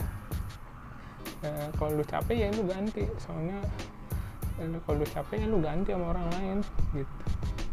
Ya, 1.41 1.54
kalau 1.78 2.02
lu 2.02 2.04
capek 2.06 2.38
ya 2.38 2.50
lu 2.54 2.63
ganti 2.65 3.06
soalnya 3.21 3.62
ya, 4.58 4.65
kalau 4.86 4.97
lu 5.02 5.06
capek 5.06 5.38
ya 5.41 5.47
lu 5.50 5.60
ganti 5.62 5.89
sama 5.93 6.06
orang 6.13 6.28
lain 6.34 6.58
gitu. 6.93 7.15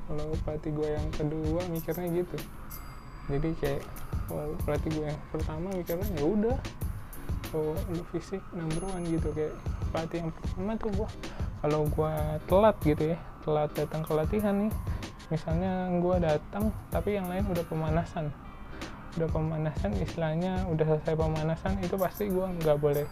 Kalau 0.04 0.26
pelatih 0.44 0.72
gue 0.76 0.88
yang 0.92 1.08
kedua 1.16 1.60
mikirnya 1.72 2.06
gitu. 2.12 2.36
Jadi 3.32 3.48
kayak 3.56 3.82
pelatih 4.64 4.90
gue 4.94 5.06
yang 5.08 5.22
pertama 5.30 5.66
mikirnya 5.72 6.08
ya 6.16 6.24
udah 6.24 6.56
kalau 7.52 7.76
lu 7.94 8.02
fisik 8.10 8.42
number 8.50 8.82
one 8.90 9.06
gitu. 9.06 9.30
Kayak 9.30 9.54
pelatih 9.94 10.18
yang 10.26 10.32
pertama 10.34 10.70
tuh 10.74 10.90
gue 10.90 11.08
kalau 11.62 11.80
gue 11.88 12.14
telat 12.50 12.76
gitu 12.82 13.04
ya 13.14 13.18
telat 13.44 13.70
datang 13.76 14.02
ke 14.04 14.12
latihan 14.16 14.54
nih 14.68 14.72
misalnya 15.32 15.88
gue 16.00 16.16
datang 16.20 16.64
tapi 16.92 17.16
yang 17.16 17.26
lain 17.30 17.44
udah 17.48 17.64
pemanasan. 17.68 18.28
Udah 19.14 19.28
pemanasan 19.30 19.94
istilahnya 20.02 20.66
udah 20.66 20.84
selesai 20.84 21.14
pemanasan 21.14 21.78
itu 21.78 21.94
pasti 21.94 22.26
gue 22.28 22.46
nggak 22.60 22.78
boleh 22.82 23.06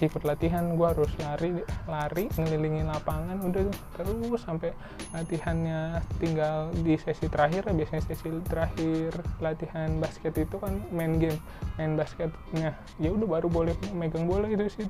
ikut 0.00 0.22
latihan 0.28 0.76
gue 0.76 0.86
harus 0.86 1.08
lari 1.20 1.64
lari 1.88 2.24
ngelilingi 2.36 2.84
lapangan 2.84 3.40
udah 3.40 3.62
terus 3.96 4.40
sampai 4.44 4.76
latihannya 5.12 6.04
tinggal 6.20 6.72
di 6.84 6.96
sesi 7.00 7.26
terakhir. 7.28 7.68
Biasanya 7.72 8.02
sesi 8.04 8.28
terakhir 8.46 9.16
latihan 9.40 9.88
basket 9.98 10.36
itu 10.36 10.56
kan 10.60 10.80
main 10.92 11.16
game 11.16 11.40
main 11.80 11.96
basketnya. 11.96 12.76
Ya 13.00 13.08
udah 13.10 13.26
baru 13.40 13.48
boleh 13.48 13.74
megang 13.96 14.28
bola 14.28 14.46
itu 14.48 14.68
sih 14.68 14.86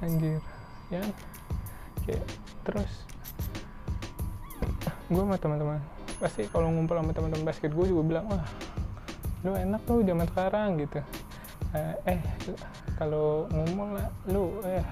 anjir 0.00 0.40
ya. 0.88 1.04
Kayak 2.04 2.24
terus 2.64 2.92
gue 5.10 5.22
sama 5.26 5.36
teman-teman 5.36 5.82
pasti 6.22 6.46
kalau 6.52 6.70
ngumpul 6.70 6.94
sama 7.00 7.10
teman-teman 7.10 7.44
basket 7.48 7.72
gue 7.74 7.86
juga 7.90 8.02
bilang 8.06 8.30
wah 8.30 8.46
lu 9.40 9.56
enak 9.56 9.82
lu 9.88 10.04
zaman 10.04 10.26
sekarang 10.28 10.68
gitu. 10.78 11.00
Eh, 11.70 11.94
eh 12.16 12.20
kalau 13.00 13.48
ngomong 13.48 13.96
lah 13.96 14.12
lu 14.28 14.60
eh 14.68 14.84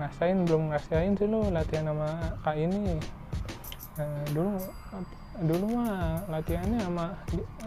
ngasain 0.00 0.48
belum 0.48 0.72
ngasain 0.72 1.12
sih 1.20 1.28
lu 1.28 1.44
latihan 1.52 1.92
sama 1.92 2.08
kak 2.40 2.56
ini. 2.56 2.96
Eh, 3.98 4.24
dulu 4.32 4.56
dulu 5.38 5.64
mah 5.74 6.22
latihannya 6.30 6.80
sama 6.82 7.14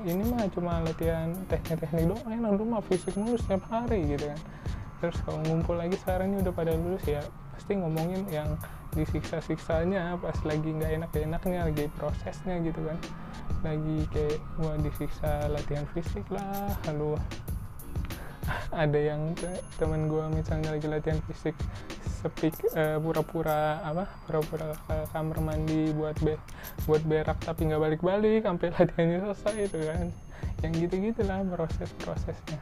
ini 0.04 0.24
mah 0.28 0.43
cuma 0.52 0.82
latihan 0.82 1.32
teknik-teknik 1.47 2.10
doang 2.10 2.28
enak 2.28 2.52
dulu 2.58 2.65
mah 2.76 2.84
fisik 2.89 3.13
mulu 3.19 3.38
setiap 3.38 3.62
hari 3.69 4.17
gitu 4.17 4.26
kan. 4.32 4.39
Terus 5.04 5.17
kalau 5.28 5.39
ngumpul 5.45 5.78
lagi 5.78 5.95
sekarang 6.02 6.34
ini 6.34 6.41
udah 6.41 6.54
pada 6.56 6.74
lulus 6.74 7.04
ya 7.06 7.21
pasti 7.54 7.78
ngomongin 7.78 8.26
yang 8.34 8.50
disiksa-siksanya 8.91 10.19
pas 10.19 10.36
lagi 10.43 10.67
nggak 10.71 10.91
enak-enaknya 11.00 11.60
lagi 11.69 11.86
prosesnya 12.00 12.58
gitu 12.65 12.82
kan. 12.82 12.97
Lagi 13.62 13.97
kayak 14.10 14.39
wah 14.58 14.76
disiksa 14.80 15.52
latihan 15.52 15.86
fisik 15.91 16.26
lah 16.32 16.71
lalu 16.89 17.19
ada 18.71 18.99
yang 18.99 19.36
temen 19.75 20.07
gue 20.07 20.23
misalnya 20.31 20.75
lagi 20.75 20.88
latihan 20.88 21.19
fisik 21.27 21.55
sepik 22.21 22.53
uh, 22.77 23.01
pura-pura 23.01 23.81
apa 23.81 24.05
pura-pura 24.29 24.77
ke 24.88 24.97
kamar 25.10 25.38
mandi 25.41 25.89
buat 25.91 26.15
be 26.21 26.38
buat 26.86 27.01
berak 27.03 27.41
tapi 27.41 27.67
nggak 27.67 27.81
balik-balik 27.81 28.45
sampai 28.45 28.71
latihannya 28.75 29.19
selesai 29.27 29.55
itu 29.60 29.79
kan. 29.84 30.07
Yang 30.62 30.71
gitu 30.86 30.95
gitulah 31.12 31.41
proses-prosesnya. 31.49 32.60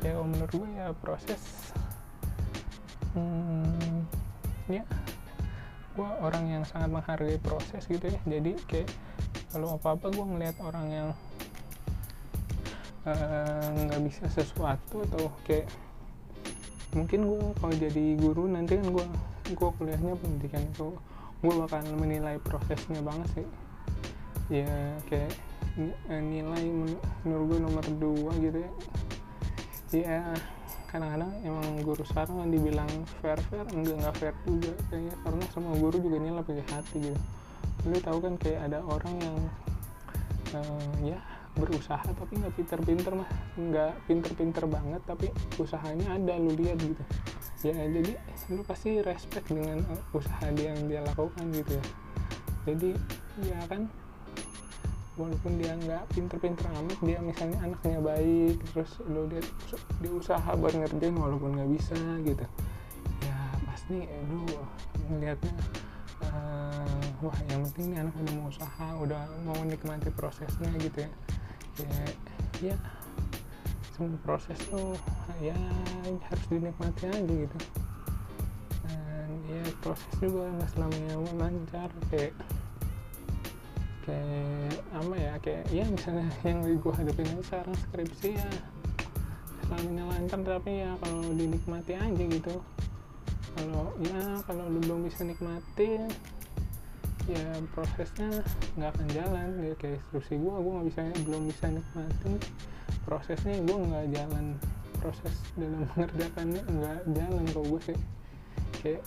Ya 0.00 0.16
menurut 0.20 0.52
gue 0.52 0.68
ya 0.74 0.90
proses 0.96 1.40
hmm, 3.12 4.08
ya. 4.72 4.84
Gue 5.96 6.08
orang 6.20 6.44
yang 6.48 6.62
sangat 6.64 6.90
menghargai 6.92 7.40
proses 7.40 7.84
gitu 7.84 8.08
ya. 8.08 8.20
Jadi 8.24 8.56
kayak 8.68 8.88
kalau 9.52 9.76
apa 9.76 9.96
apa 9.96 10.06
gue 10.08 10.24
ngeliat 10.24 10.56
orang 10.64 10.86
yang 10.88 11.08
nggak 13.06 14.00
uh, 14.02 14.04
bisa 14.04 14.26
sesuatu 14.26 15.06
atau 15.06 15.30
kayak 15.46 15.70
mungkin 16.90 17.28
gue 17.28 17.42
kalau 17.62 17.74
jadi 17.78 18.04
guru 18.18 18.50
nanti 18.50 18.80
kan 18.80 18.88
gue 18.90 19.06
gue 19.54 19.70
kuliahnya 19.78 20.18
pendidikan 20.18 20.64
itu 20.66 20.90
gue 21.44 21.54
bakal 21.54 21.84
menilai 21.94 22.40
prosesnya 22.42 22.98
banget 23.04 23.28
sih. 23.38 23.48
Ya 24.50 24.66
kayak 25.06 25.30
eh, 26.10 26.22
nilai 26.22 26.64
menurut 27.22 27.44
gue 27.52 27.58
nomor 27.62 27.84
dua 28.00 28.32
gitu 28.42 28.58
ya. 28.58 28.72
Ya 29.94 30.20
kadang-kadang 30.90 31.30
emang 31.46 31.66
guru 31.86 32.02
sekarang 32.02 32.42
kan 32.42 32.48
dibilang 32.50 32.90
fair 33.22 33.38
fair 33.52 33.66
enggak 33.70 34.02
nggak 34.02 34.16
fair 34.18 34.34
juga. 34.48 34.72
Kayaknya 34.90 35.14
karena 35.22 35.44
semua 35.54 35.74
guru 35.78 35.96
juga 36.02 36.16
nilai 36.18 36.42
pakai 36.42 36.66
hati 36.74 36.98
gitu. 37.12 37.20
Lu 37.86 37.96
tahu 38.02 38.18
kan 38.18 38.34
kayak 38.34 38.60
ada 38.66 38.82
orang 38.82 39.14
yang 39.22 39.36
uh, 40.58 40.90
ya 41.06 41.18
berusaha 41.56 42.04
tapi 42.04 42.36
nggak 42.36 42.54
pinter-pinter 42.54 43.12
mah 43.16 43.28
nggak 43.56 43.92
pinter-pinter 44.04 44.64
banget 44.68 45.00
tapi 45.08 45.32
usahanya 45.56 46.14
ada 46.14 46.36
lu 46.36 46.52
lihat 46.52 46.76
gitu. 46.78 47.04
Ya 47.64 47.74
jadi 47.88 48.12
lu 48.52 48.62
pasti 48.62 49.00
respect 49.00 49.48
dengan 49.48 49.82
usaha 50.12 50.44
dia 50.52 50.76
yang 50.76 50.86
dia 50.86 51.00
lakukan 51.02 51.48
gitu 51.50 51.72
ya. 51.80 51.84
Jadi 52.68 52.90
ya 53.48 53.58
kan 53.66 53.88
walaupun 55.16 55.56
dia 55.56 55.72
nggak 55.80 56.04
pinter-pinter 56.12 56.68
amat 56.76 56.98
dia 57.00 57.18
misalnya 57.24 57.58
anaknya 57.64 57.98
baik 58.04 58.60
terus 58.70 59.00
lo 59.08 59.24
dia 59.24 59.40
dia 60.04 60.12
usaha 60.12 60.50
buat 60.60 60.76
ngerjain 60.76 61.16
walaupun 61.16 61.56
nggak 61.56 61.70
bisa 61.72 61.96
gitu. 62.22 62.44
Ya 63.24 63.38
pasti 63.64 64.04
lu 64.28 64.44
ngelihatnya 65.08 65.54
uh, 66.28 67.24
wah 67.24 67.38
yang 67.48 67.64
penting 67.70 67.96
nih 67.96 67.98
anak 68.04 68.14
udah 68.20 68.34
mau 68.36 68.48
usaha 68.52 68.86
udah 69.00 69.20
mau 69.48 69.56
menikmati 69.64 70.10
prosesnya 70.12 70.70
gitu 70.76 71.08
ya 71.08 71.10
ya 71.80 72.72
ya 72.72 72.76
semua 73.96 74.20
proses 74.24 74.60
tuh 74.68 74.92
ya 75.40 75.56
harus 76.04 76.44
dinikmati 76.52 77.08
aja 77.08 77.20
gitu. 77.24 77.58
Dan 78.84 79.30
ya 79.48 79.64
proses 79.80 80.10
juga 80.20 80.52
nggak 80.52 80.70
selamanya 80.76 81.14
lancar 81.40 81.90
kayak 82.12 82.36
kayak 84.04 84.76
apa 84.94 85.14
ya 85.16 85.32
kayak 85.40 85.64
ya 85.72 85.84
misalnya 85.88 86.28
yang 86.48 86.60
gue 86.62 86.92
hadapin 86.92 87.26
sekarang 87.42 87.76
skripsi 87.88 88.36
ya 88.36 88.50
selamanya 89.66 90.04
lancar 90.12 90.40
tapi 90.44 90.84
ya 90.84 90.92
kalau 91.00 91.24
dinikmati 91.32 91.92
aja 91.96 92.24
gitu. 92.28 92.56
Kalau 93.56 93.96
ya 94.04 94.44
kalau 94.44 94.68
lu 94.68 94.78
belum 94.84 95.08
bisa 95.08 95.24
nikmatin 95.24 96.12
ya 97.26 97.46
prosesnya 97.74 98.30
nggak 98.78 98.90
akan 98.94 99.06
jalan. 99.10 99.48
Ya 99.62 99.74
kayak 99.78 99.98
skripsi 100.08 100.34
gue 100.38 100.54
gue 100.54 100.72
nggak 100.72 100.88
bisa 100.90 101.00
belum 101.26 101.42
bisa 101.50 101.64
nikmatin. 101.70 102.34
Prosesnya 103.02 103.54
gue 103.62 103.76
nggak 103.76 104.06
jalan. 104.14 104.46
Proses 105.02 105.34
dalam 105.54 105.84
mengerjakannya 105.94 106.62
nggak 106.66 107.00
jalan 107.14 107.44
kok 107.50 107.64
gue 107.66 107.80
sih 107.92 107.98
kayak 108.82 109.02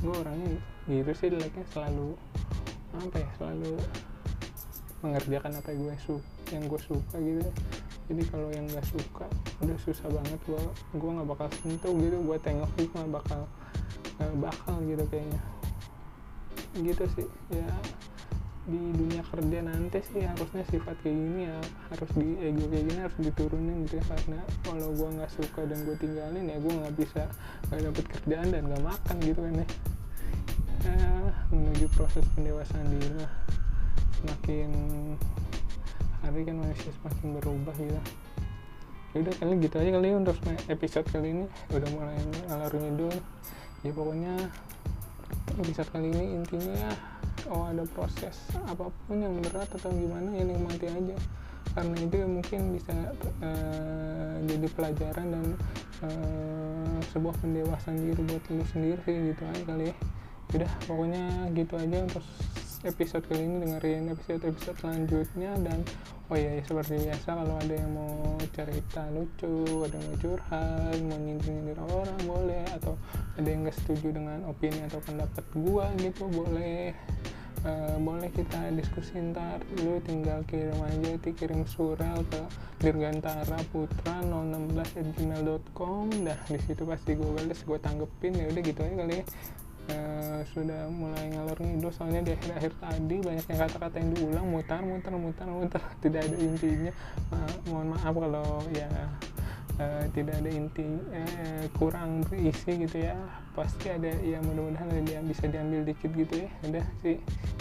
gue 0.00 0.14
orangnya 0.16 0.56
gitu 0.88 1.12
sih 1.12 1.28
like 1.28 1.60
selalu 1.76 2.16
apa 2.96 3.16
ya 3.20 3.28
selalu 3.36 3.76
mengerjakan 5.04 5.52
apa 5.60 5.68
yang 5.72 5.82
gue 5.88 5.96
suka 6.00 6.28
yang 6.50 6.64
gue 6.66 6.80
suka 6.80 7.16
gitu. 7.20 7.50
Jadi 8.10 8.26
kalau 8.26 8.50
yang 8.50 8.66
gak 8.74 8.82
suka 8.90 9.26
udah 9.62 9.78
susah 9.86 10.10
banget 10.10 10.40
gue 10.42 10.62
gue 10.98 11.10
nggak 11.14 11.28
bakal 11.30 11.46
sentuh 11.62 11.94
gitu. 11.94 12.16
Gue 12.26 12.36
tengok 12.42 12.70
gitu 12.74 12.94
nggak 12.96 13.12
bakal 13.22 13.40
nggak 14.18 14.36
bakal 14.50 14.76
gitu 14.84 15.04
kayaknya 15.08 15.40
gitu 16.78 17.04
sih. 17.18 17.28
Ya 17.50 17.70
di 18.70 18.78
dunia 18.78 19.24
kerja 19.26 19.58
nanti 19.66 19.98
sih 20.14 20.22
harusnya 20.22 20.62
sifat 20.70 20.94
kayak 21.02 21.16
gini 21.16 21.42
ya. 21.50 21.58
Harus 21.90 22.10
di 22.14 22.28
ego 22.38 22.64
kayak 22.70 22.84
gini 22.86 23.00
harus 23.02 23.18
diturunin 23.18 23.76
gitu 23.88 23.98
ya 23.98 24.04
karena 24.14 24.40
kalau 24.62 24.88
gue 24.94 25.08
nggak 25.18 25.32
suka 25.34 25.60
dan 25.66 25.78
gue 25.82 25.96
tinggalin 25.98 26.44
ya 26.46 26.56
gue 26.60 26.72
nggak 26.72 26.94
bisa 26.94 27.22
nggak 27.70 27.80
dapet 27.90 28.04
kerjaan 28.18 28.48
dan 28.54 28.62
nggak 28.70 28.84
makan 28.84 29.16
gitu 29.26 29.40
kan 29.42 29.54
ya. 29.58 29.66
Eh, 30.80 31.28
menuju 31.52 31.86
proses 31.92 32.24
pendewasaan 32.32 32.86
diri 32.88 33.20
lah. 33.20 33.32
Semakin 34.20 34.70
hari 36.20 36.40
kan 36.44 36.56
manusia 36.60 36.92
semakin 37.00 37.26
berubah 37.40 37.74
gitu. 37.80 38.00
Ya 39.10 39.26
udah 39.26 39.34
kali 39.42 39.54
gitu 39.58 39.74
aja 39.74 39.90
kali 39.90 40.06
ya 40.06 40.16
untuk 40.22 40.36
episode 40.70 41.06
kali 41.10 41.28
ini. 41.34 41.46
Udah 41.74 41.88
mulai 41.96 42.16
ngalor 42.46 42.72
ngidul. 42.78 43.16
Ya 43.82 43.90
pokoknya 43.96 44.34
episode 45.60 45.88
kali 45.92 46.08
ini 46.12 46.40
intinya 46.40 46.90
oh 47.50 47.68
ada 47.68 47.84
proses 47.96 48.36
apa 48.68 48.88
pun 49.06 49.16
yang 49.18 49.34
berat 49.40 49.68
atau 49.72 49.90
gimana 49.92 50.30
ya 50.34 50.44
nikmati 50.44 50.86
aja. 50.86 51.16
Karena 51.70 51.94
itu 52.02 52.16
mungkin 52.26 52.60
bisa 52.74 52.94
uh, 53.46 54.34
jadi 54.42 54.66
pelajaran 54.74 55.26
dan 55.30 55.46
uh, 56.02 56.98
sebuah 57.14 57.36
pendewasaan 57.38 58.00
diri 58.00 58.22
buat 58.26 58.42
lu 58.50 58.64
sendiri 58.66 59.12
gitu 59.30 59.42
aja 59.46 59.62
kali 59.68 59.84
ya. 59.92 59.94
Udah 60.50 60.70
pokoknya 60.90 61.24
gitu 61.54 61.74
aja 61.78 61.96
untuk 62.02 62.24
episode 62.80 63.28
kali 63.28 63.44
ini 63.44 63.56
dengerin 63.60 64.08
episode-episode 64.16 64.76
selanjutnya. 64.80 65.52
Dan 65.60 65.84
oh 66.32 66.36
iya 66.36 66.56
ya, 66.56 66.62
seperti 66.64 66.96
biasa 67.04 67.28
kalau 67.36 67.56
ada 67.60 67.74
yang 67.76 67.92
mau 67.92 68.40
cerita 68.56 69.02
lucu 69.12 69.84
ada 69.84 69.94
yang 70.00 70.06
mau 70.08 70.18
curhat 70.20 70.96
mau 71.04 71.18
nyindir-nyindir 71.20 71.78
orang 71.80 72.20
boleh. 72.24 72.64
Atau 72.72 72.96
ada 73.36 73.48
yang 73.48 73.68
gak 73.68 73.76
setuju 73.84 74.16
dengan 74.16 74.48
opini 74.48 74.80
atau 74.88 75.00
pendapat 75.04 75.44
gua 75.52 75.92
gitu 76.00 76.24
boleh. 76.32 76.96
Uh, 77.60 78.00
boleh 78.00 78.32
kita 78.32 78.72
diskusi 78.72 79.20
ntar. 79.20 79.60
Lu 79.84 80.00
tinggal 80.00 80.40
kirim 80.48 80.80
aja 80.80 81.20
kirim 81.20 81.68
surel 81.68 82.24
ke 82.32 82.40
dirgantara 82.80 83.60
putra 83.68 84.24
016 84.24 85.20
gmail.com 85.20 86.08
dah 86.24 86.40
di 86.48 86.56
situ 86.64 86.88
pasti 86.88 87.12
gue 87.12 87.28
balas 87.28 87.60
gue 87.60 87.76
tanggepin. 87.76 88.32
Ya 88.40 88.48
udah 88.48 88.62
gitu 88.64 88.80
aja 88.80 88.94
kali 89.04 89.20
ya 89.20 89.24
uh, 89.88 90.40
sudah 90.52 90.90
mulai 90.92 91.32
ngalor 91.32 91.56
ngidul 91.56 91.92
soalnya 91.94 92.20
di 92.26 92.32
akhir-akhir 92.36 92.72
tadi 92.76 93.16
banyak 93.24 93.46
yang 93.48 93.60
kata-kata 93.64 93.96
yang 93.96 94.10
diulang 94.12 94.46
mutar 94.52 94.80
mutar 94.84 95.14
mutar 95.16 95.48
mutar. 95.48 95.80
Tidak 96.04 96.20
ada 96.20 96.36
intinya. 96.36 96.92
Ma 97.32 97.40
mohon 97.72 97.86
maaf 97.96 98.14
kalau 98.14 98.60
ya 98.74 98.88
uh, 99.80 100.04
tidak 100.12 100.36
ada 100.44 100.50
inti 100.52 100.84
uh, 100.84 101.64
kurang 101.80 102.20
berisi 102.28 102.84
gitu 102.84 103.08
ya. 103.08 103.16
Pasti 103.56 103.88
ada 103.88 104.12
ya 104.20 104.38
mudah-mudahan 104.44 104.92
ada 104.92 105.10
yang 105.10 105.26
bisa 105.26 105.48
diambil 105.48 105.88
dikit 105.88 106.12
gitu 106.12 106.44
ya. 106.44 106.50
Udah 106.68 106.86
sih 107.00 107.16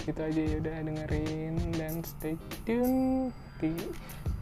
itu 0.06 0.20
aja. 0.20 0.42
Ya 0.44 0.56
udah 0.60 0.76
dengerin 0.84 1.56
dan 1.80 2.04
stay 2.04 2.36
tune 2.68 3.32
di 3.64 3.72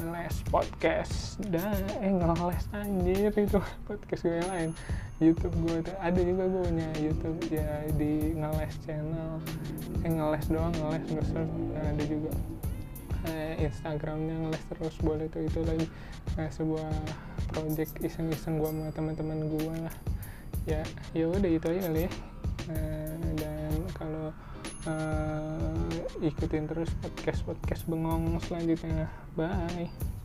les 0.02 0.36
podcast. 0.50 1.38
Dan 1.48 1.78
eh 2.02 2.14
ngeles 2.14 2.66
anjir 2.74 3.32
itu 3.38 3.60
podcast 3.88 4.22
gue 4.26 4.42
yang 4.42 4.50
lain. 4.50 4.72
YouTube 5.18 5.56
gue 5.66 5.78
tuh 5.82 5.98
ada 5.98 6.20
juga 6.22 6.46
gue 6.46 6.64
punya 6.70 6.90
YouTube 6.98 7.40
ya 7.50 7.86
di 7.98 8.34
ngeles 8.38 8.74
channel. 8.86 9.42
Eh 10.02 10.12
ngeles 10.12 10.46
doang 10.50 10.74
ngeles 10.74 11.06
terus 11.06 11.30
ada 11.78 12.04
juga 12.06 12.34
eh, 13.26 13.66
Instagramnya 13.66 14.36
ngeles 14.46 14.64
terus 14.70 14.96
boleh 15.02 15.26
tuh 15.32 15.42
itu 15.42 15.60
lagi. 15.66 15.88
Eh, 16.38 16.50
sebuah 16.54 16.92
project 17.50 17.98
iseng-iseng 18.04 18.62
gue 18.62 18.70
sama 18.70 18.94
teman-teman 18.94 19.50
gue 19.50 19.76
lah. 19.82 19.96
Ya 20.68 20.84
ya 21.16 21.26
udah 21.32 21.50
itu 21.50 21.66
aja 21.72 21.82
kali 21.90 22.06
ya. 22.06 22.12
Eh, 22.68 23.18
dan 23.40 23.74
kalau 23.96 24.30
uh, 24.88 26.24
ikutin 26.24 26.68
terus 26.68 26.92
podcast 27.00 27.42
podcast 27.48 27.84
bengong 27.88 28.40
selanjutnya 28.44 29.08
bye 29.36 30.17